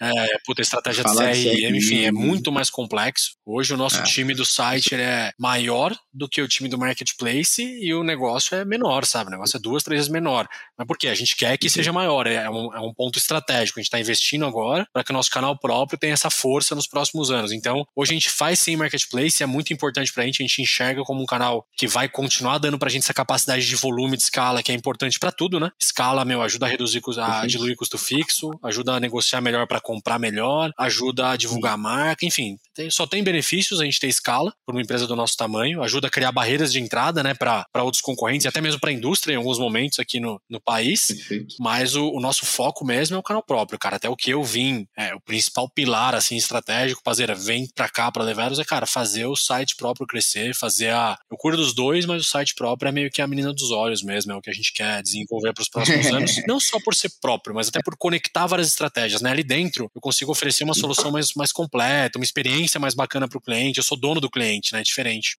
[0.00, 3.32] é, puta, estratégia de CRM, de CRM, enfim, é muito mais complexo.
[3.44, 4.02] Hoje o nosso é.
[4.02, 8.56] time do site é maior maior do que o time do marketplace e o negócio
[8.56, 9.28] é menor, sabe?
[9.28, 10.48] O negócio é duas, três vezes menor.
[10.76, 11.08] Mas por quê?
[11.08, 13.78] A gente quer que seja maior, é um, é um ponto estratégico.
[13.78, 16.86] A gente está investindo agora para que o nosso canal próprio tenha essa força nos
[16.86, 17.52] próximos anos.
[17.52, 20.62] Então, hoje a gente faz sim marketplace, é muito importante para a gente, a gente
[20.62, 24.16] enxerga como um canal que vai continuar dando para a gente essa capacidade de volume,
[24.16, 25.70] de escala, que é importante para tudo, né?
[25.80, 30.18] Escala, meu, ajuda a reduzir, a diluir custo fixo, ajuda a negociar melhor para comprar
[30.18, 34.52] melhor, ajuda a divulgar a marca, enfim, tem, só tem benefícios a gente ter escala
[34.64, 35.51] para uma empresa do nosso tamanho,
[35.82, 38.92] ajuda a criar barreiras de entrada, né, para outros concorrentes e até mesmo para a
[38.92, 41.06] indústria em alguns momentos aqui no, no país.
[41.06, 41.56] Perfeito.
[41.58, 43.96] Mas o, o, nosso foco mesmo é o canal próprio, cara.
[43.96, 48.10] Até o que eu vim, é, o principal pilar assim estratégico, Pazeira, vem para cá
[48.10, 51.18] para Leveros é, cara, fazer o site próprio crescer, fazer a.
[51.30, 54.02] Eu cuido dos dois, mas o site próprio é meio que a menina dos olhos
[54.02, 56.42] mesmo, é o que a gente quer desenvolver para os próximos anos.
[56.46, 59.30] Não só por ser próprio, mas até por conectar várias estratégias, né?
[59.30, 63.38] Ali dentro eu consigo oferecer uma solução mais, mais completa, uma experiência mais bacana para
[63.38, 63.78] o cliente.
[63.78, 64.80] Eu sou dono do cliente, né?
[64.80, 65.36] É diferente.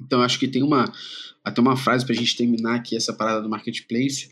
[0.00, 0.92] Então, acho que tem uma
[1.46, 4.28] até uma frase para a gente terminar aqui essa parada do marketplace.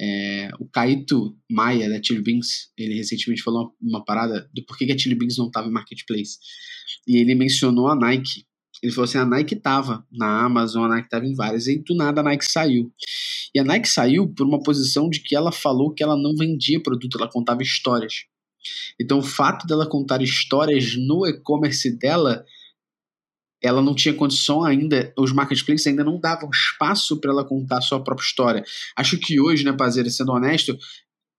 [0.00, 4.86] É, o Kaito Maia, da Chili Beans, ele recentemente falou uma, uma parada do porquê
[4.86, 6.38] que a Chili Beans não estava em marketplace.
[7.04, 8.46] E ele mencionou a Nike.
[8.80, 11.96] Ele falou assim: a Nike estava na Amazon, a Nike estava em várias, e do
[11.96, 12.92] nada a Nike saiu.
[13.52, 16.80] E a Nike saiu por uma posição de que ela falou que ela não vendia
[16.80, 18.24] produto, ela contava histórias.
[19.00, 22.44] Então, o fato dela contar histórias no e-commerce dela
[23.62, 28.02] ela não tinha condição ainda, os marketplaces ainda não davam espaço para ela contar sua
[28.02, 28.64] própria história.
[28.96, 30.76] Acho que hoje, né, Pazeira, sendo honesto,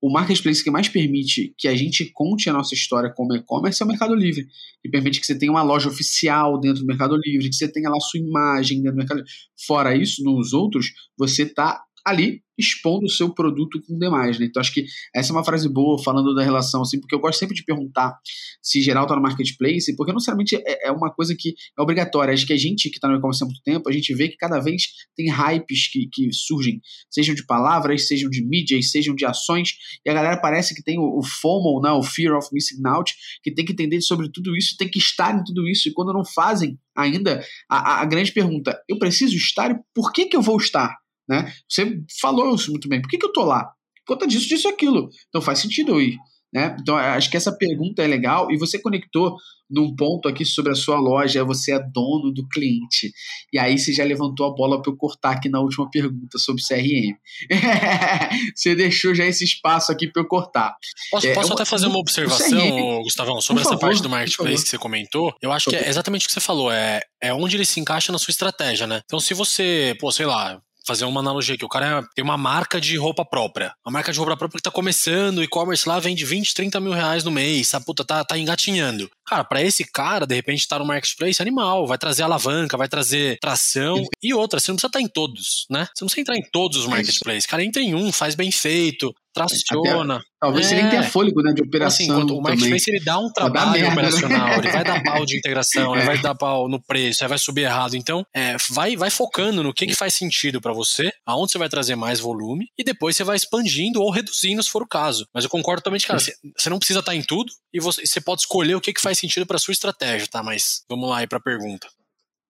[0.02, 3.86] o marketplace que mais permite que a gente conte a nossa história como e-commerce é
[3.86, 4.48] o Mercado Livre,
[4.82, 7.90] que permite que você tenha uma loja oficial dentro do Mercado Livre, que você tenha
[7.90, 9.32] lá sua imagem dentro do Mercado Livre.
[9.66, 14.46] Fora isso, nos outros, você está ali expondo o seu produto com demais, né?
[14.46, 17.40] Então acho que essa é uma frase boa falando da relação, assim, porque eu gosto
[17.40, 18.16] sempre de perguntar
[18.62, 22.34] se geral tá no marketplace, porque não necessariamente é, é uma coisa que é obrigatória.
[22.34, 24.38] Acho que a gente que está no e-commerce há muito tempo, a gente vê que
[24.38, 24.84] cada vez
[25.16, 26.80] tem hypes que, que surgem,
[27.10, 29.74] sejam de palavras, sejam de mídias, sejam de ações,
[30.06, 33.14] e a galera parece que tem o, o FOMO, né, o Fear of Missing Out,
[33.42, 36.14] que tem que entender sobre tudo isso, tem que estar em tudo isso, e quando
[36.14, 40.42] não fazem ainda, a, a grande pergunta, eu preciso estar e por que que eu
[40.42, 41.03] vou estar?
[41.28, 41.52] Né?
[41.70, 43.02] Você falou isso muito bem.
[43.02, 43.72] Por que, que eu tô lá?
[44.06, 45.10] Por conta disso, disso aquilo.
[45.30, 46.18] Então faz sentido eu ir.
[46.54, 46.78] Né?
[46.80, 49.36] Então, acho que essa pergunta é legal e você conectou
[49.68, 53.12] num ponto aqui sobre a sua loja, você é dono do cliente.
[53.52, 56.62] E aí você já levantou a bola para eu cortar aqui na última pergunta sobre
[56.62, 57.18] CRM.
[58.56, 60.76] você deixou já esse espaço aqui para eu cortar.
[61.10, 64.78] Posso, é, posso até fazer uma observação, Gustavão, sobre essa parte do marketplace que você
[64.78, 65.34] comentou?
[65.42, 68.12] Eu acho que é exatamente o que você falou, é, é onde ele se encaixa
[68.12, 69.02] na sua estratégia, né?
[69.06, 71.66] Então, se você, pô, sei lá, fazer uma analogia aqui.
[71.66, 73.74] O cara tem uma marca de roupa própria.
[73.86, 76.94] Uma marca de roupa própria que tá começando, o e-commerce lá vende 20, 30 mil
[76.94, 77.86] reais no mês, sabe?
[77.86, 79.10] Puta, tá, tá engatinhando.
[79.26, 83.38] Cara, para esse cara, de repente, tá no marketplace animal, vai trazer alavanca, vai trazer
[83.40, 84.60] tração e outra.
[84.60, 85.88] Você não precisa estar tá em todos, né?
[85.94, 87.46] Você não precisa entrar em todos os marketplaces.
[87.46, 90.16] Cara, entra em um, faz bem feito, traciona.
[90.16, 90.70] Até, talvez é.
[90.70, 92.22] você nem tenha fôlego né, de assim, operação.
[92.22, 93.94] Assim, o marketplace ele dá um trabalho merda, né?
[93.94, 94.58] operacional, né?
[94.58, 95.98] ele vai dar pau de integração, é.
[95.98, 97.96] ele vai dar pau no preço, aí vai subir errado.
[97.96, 101.70] Então, é, vai, vai focando no que, que faz sentido para você, aonde você vai
[101.70, 105.28] trazer mais volume, e depois você vai expandindo ou reduzindo se for o caso.
[105.34, 108.22] Mas eu concordo também, cara, você, você não precisa estar em tudo e você, você
[108.22, 110.44] pode escolher o que, que faz sentido para sua estratégia, tá?
[110.44, 111.88] Mas vamos lá aí para a pergunta.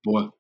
[0.05, 0.33] Boa,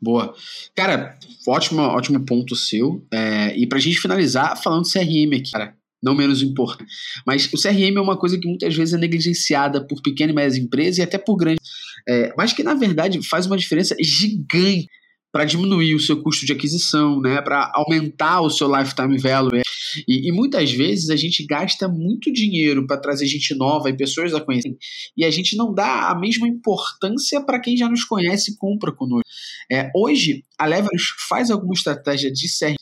[0.00, 0.34] boa.
[0.76, 3.04] Cara, ótimo, ótimo ponto seu.
[3.12, 6.90] É, e pra gente finalizar, falando CRM aqui, cara, não menos importante.
[7.26, 10.56] Mas o CRM é uma coisa que muitas vezes é negligenciada por pequenas e médias
[10.56, 11.64] empresas e até por grandes,
[12.08, 14.88] é, mas que na verdade faz uma diferença gigante
[15.30, 17.40] para diminuir o seu custo de aquisição, né?
[17.42, 19.60] Para aumentar o seu lifetime value.
[20.06, 24.34] E, e, muitas vezes a gente gasta muito dinheiro para trazer gente nova e pessoas
[24.34, 24.76] a conhecer,
[25.16, 28.92] e a gente não dá a mesma importância para quem já nos conhece e compra
[28.92, 29.28] conosco.
[29.70, 32.78] É, hoje, a Leverage faz alguma estratégia de CRM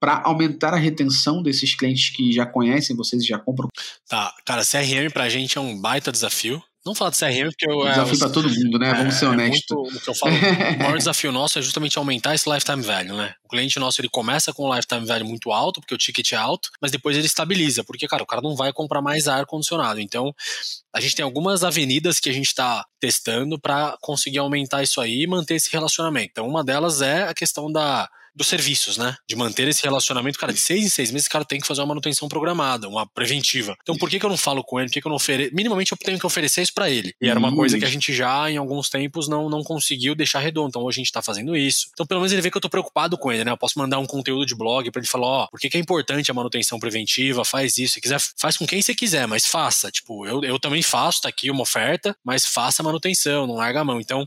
[0.00, 3.68] para aumentar a retenção desses clientes que já conhecem vocês e já compram?
[4.08, 6.62] Tá, cara, CRM para a gente é um baita desafio.
[6.84, 7.86] Não falar de CRM, porque eu.
[7.86, 8.94] É, desafio para todo mundo, né?
[8.94, 9.70] Vamos ser é, honestos.
[9.70, 10.32] É o que eu falo,
[10.76, 13.34] o maior desafio nosso é justamente aumentar esse lifetime value, né?
[13.44, 16.36] O cliente nosso ele começa com um lifetime value muito alto, porque o ticket é
[16.36, 20.00] alto, mas depois ele estabiliza, porque, cara, o cara não vai comprar mais ar-condicionado.
[20.00, 20.34] Então,
[20.94, 25.24] a gente tem algumas avenidas que a gente está testando para conseguir aumentar isso aí
[25.24, 26.30] e manter esse relacionamento.
[26.30, 28.08] Então, uma delas é a questão da
[28.40, 29.14] dos serviços, né?
[29.28, 31.82] De manter esse relacionamento, cara, de seis em seis meses, o cara tem que fazer
[31.82, 33.76] uma manutenção programada, uma preventiva.
[33.82, 34.88] Então, por que, que eu não falo com ele?
[34.88, 35.54] Por que, que eu não ofereço?
[35.54, 37.14] Minimamente, eu tenho que oferecer isso para ele.
[37.20, 40.38] E era uma coisa que a gente já, em alguns tempos, não, não conseguiu deixar
[40.38, 40.68] redondo.
[40.70, 41.88] Então, hoje a gente tá fazendo isso.
[41.92, 43.50] Então, pelo menos ele vê que eu tô preocupado com ele, né?
[43.50, 45.76] Eu posso mandar um conteúdo de blog para ele falar: ó, oh, por que, que
[45.76, 47.44] é importante a manutenção preventiva?
[47.44, 47.94] Faz isso.
[47.94, 49.90] Se quiser, faz com quem você quiser, mas faça.
[49.90, 53.80] Tipo, eu, eu também faço, tá aqui uma oferta, mas faça a manutenção, não larga
[53.80, 54.00] a mão.
[54.00, 54.26] Então,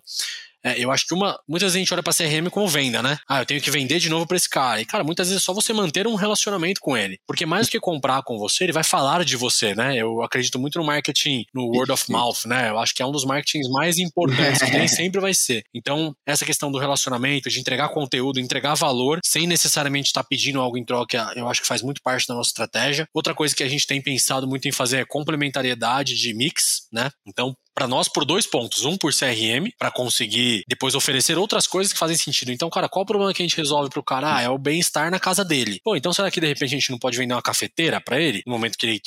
[0.63, 1.37] é, eu acho que uma.
[1.47, 3.17] Muitas vezes a gente olha pra CRM como venda, né?
[3.27, 4.79] Ah, eu tenho que vender de novo pra esse cara.
[4.79, 7.19] E, cara, muitas vezes é só você manter um relacionamento com ele.
[7.27, 9.95] Porque mais do que comprar com você, ele vai falar de você, né?
[9.97, 12.69] Eu acredito muito no marketing, no word of mouth, né?
[12.69, 15.63] Eu acho que é um dos marketings mais importantes, que nem sempre vai ser.
[15.73, 20.61] Então, essa questão do relacionamento, de entregar conteúdo, entregar valor, sem necessariamente estar tá pedindo
[20.61, 23.07] algo em troca, eu acho que faz muito parte da nossa estratégia.
[23.13, 27.09] Outra coisa que a gente tem pensado muito em fazer é complementariedade de mix, né?
[27.27, 28.85] Então, para nós por dois pontos.
[28.85, 32.51] Um por CRM, para conseguir depois oferecer outras coisas que fazem sentido.
[32.51, 34.35] Então, cara, qual o problema que a gente resolve pro cara?
[34.35, 35.79] Ah, é o bem-estar na casa dele.
[35.83, 38.43] Pô, então será que de repente a gente não pode vender uma cafeteira para ele?
[38.45, 39.01] No momento que ele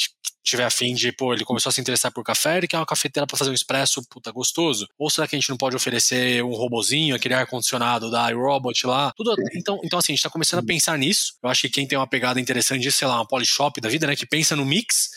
[0.47, 3.27] tiver afim de, pô, ele começou a se interessar por café, ele quer uma cafeteira
[3.27, 4.87] para fazer um expresso, puta, gostoso.
[4.97, 9.13] Ou será que a gente não pode oferecer um robozinho, aquele ar-condicionado da iRobot lá?
[9.17, 11.33] Tudo, então, então, assim, a gente tá começando a pensar nisso.
[11.43, 14.07] Eu acho que quem tem uma pegada interessante disso, sei lá, uma Polishop da vida,
[14.07, 15.11] né, que pensa no mix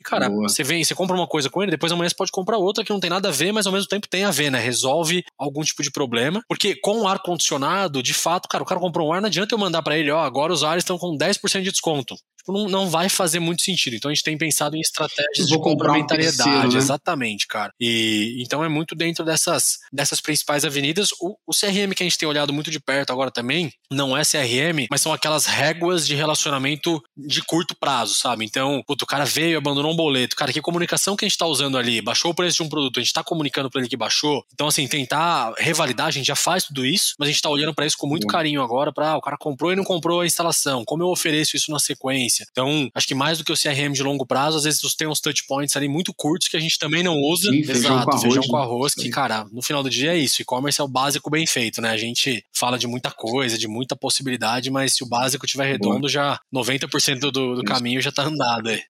[0.00, 0.48] e, cara, Boa.
[0.48, 2.92] você vem, você compra uma coisa com ele, depois amanhã você pode comprar outra que
[2.92, 4.58] não tem nada a ver, mas ao mesmo tempo tem a ver, né?
[4.58, 6.42] Resolve algum tipo de problema.
[6.48, 9.58] Porque com o ar-condicionado, de fato, cara, o cara comprou um ar, não adianta eu
[9.58, 12.14] mandar para ele, ó, agora os ares estão com 10% de desconto
[12.46, 13.96] tipo, não, não vai fazer muito sentido.
[13.96, 16.40] Então a gente tem pensado em estratégias de complementariedade.
[16.40, 16.78] Um terceiro, né?
[16.78, 17.72] Exatamente, cara.
[17.80, 21.10] E então é muito dentro dessas, dessas principais avenidas.
[21.20, 24.22] O, o CRM que a gente tem olhado muito de perto agora também, não é
[24.22, 28.44] CRM, mas são aquelas réguas de relacionamento de curto prazo, sabe?
[28.44, 30.36] Então, puto, o cara veio, abandonou um boleto.
[30.36, 32.00] Cara, que comunicação que a gente tá usando ali?
[32.00, 34.44] Baixou o preço de um produto, a gente tá comunicando para ele que baixou.
[34.52, 37.74] Então, assim, tentar revalidar, a gente já faz tudo isso, mas a gente tá olhando
[37.74, 40.26] para isso com muito carinho agora, para ah, o cara comprou e não comprou a
[40.26, 40.84] instalação.
[40.84, 42.35] Como eu ofereço isso na sequência?
[42.50, 45.08] Então, acho que mais do que o CRM de longo prazo, às vezes você tem
[45.08, 47.50] uns touch points ali muito curtos que a gente também não usa.
[47.50, 50.18] Sim, feijão Exato, com arroz, feijão com arroz, que, cara, no final do dia é
[50.18, 50.42] isso.
[50.42, 51.90] E-commerce é o básico bem feito, né?
[51.90, 56.00] A gente fala de muita coisa, de muita possibilidade, mas se o básico tiver redondo,
[56.00, 56.08] Boa.
[56.08, 58.82] já 90% do, do caminho já tá andado aí.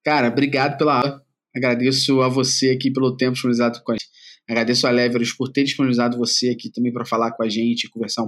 [0.05, 1.23] Cara, obrigado pela aula.
[1.55, 4.11] Agradeço a você aqui pelo tempo disponibilizado com a gente.
[4.49, 8.25] Agradeço a Leverus por ter disponibilizado você aqui também para falar com a gente, conversar.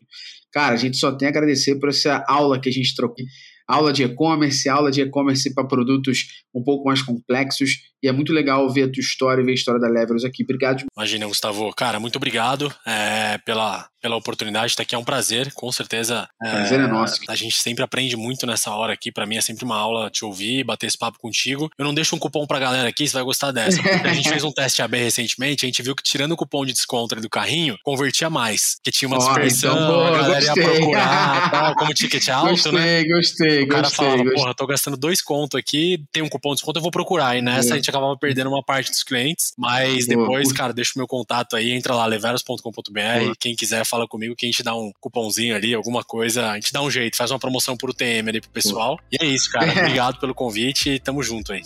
[0.52, 3.24] Cara, a gente só tem a agradecer por essa aula que a gente trocou
[3.66, 7.93] aula de e-commerce, aula de e-commerce para produtos um pouco mais complexos.
[8.04, 10.42] E é muito legal ver a tua história e ver a história da Leveros aqui.
[10.42, 10.84] Obrigado.
[10.94, 11.72] Imagina, Gustavo.
[11.74, 14.94] Cara, muito obrigado é, pela, pela oportunidade de estar aqui.
[14.94, 16.28] É um prazer, com certeza.
[16.42, 17.18] É, prazer é nosso.
[17.26, 19.10] A gente sempre aprende muito nessa hora aqui.
[19.10, 21.70] Para mim é sempre uma aula te ouvir, bater esse papo contigo.
[21.78, 23.80] Eu não deixo um cupom pra galera aqui, você vai gostar dessa.
[24.04, 26.74] a gente fez um teste AB recentemente, a gente viu que tirando o cupom de
[26.74, 28.76] desconto do carrinho, convertia mais.
[28.84, 30.62] Que tinha uma dispersão, então, a galera gostei.
[30.62, 33.04] ia procurar, tal, como ticket alto, gostei, né?
[33.04, 34.06] Gostei, o cara gostei.
[34.06, 37.38] falava, porra, tô gastando dois contos aqui, tem um cupom de desconto, eu vou procurar.
[37.38, 37.72] E nessa é.
[37.72, 39.52] a gente acabava perdendo uma parte dos clientes.
[39.56, 43.32] Mas depois, cara, deixa o meu contato aí, entra lá, leveros.com.br.
[43.38, 46.50] Quem quiser, fala comigo que a gente dá um cupomzinho ali, alguma coisa.
[46.50, 48.98] A gente dá um jeito, faz uma promoção por UTM ali pro pessoal.
[49.10, 49.70] E é isso, cara.
[49.84, 51.62] Obrigado pelo convite e tamo junto aí.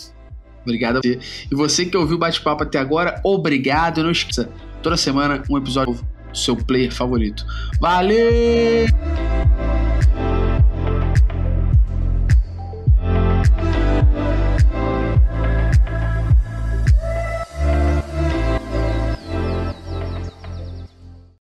[0.62, 1.18] Obrigado a você.
[1.50, 4.02] E você que ouviu o bate-papo até agora, obrigado.
[4.02, 4.50] Não esqueça,
[4.82, 7.44] toda semana um episódio novo do seu player favorito.
[7.80, 8.86] Valeu!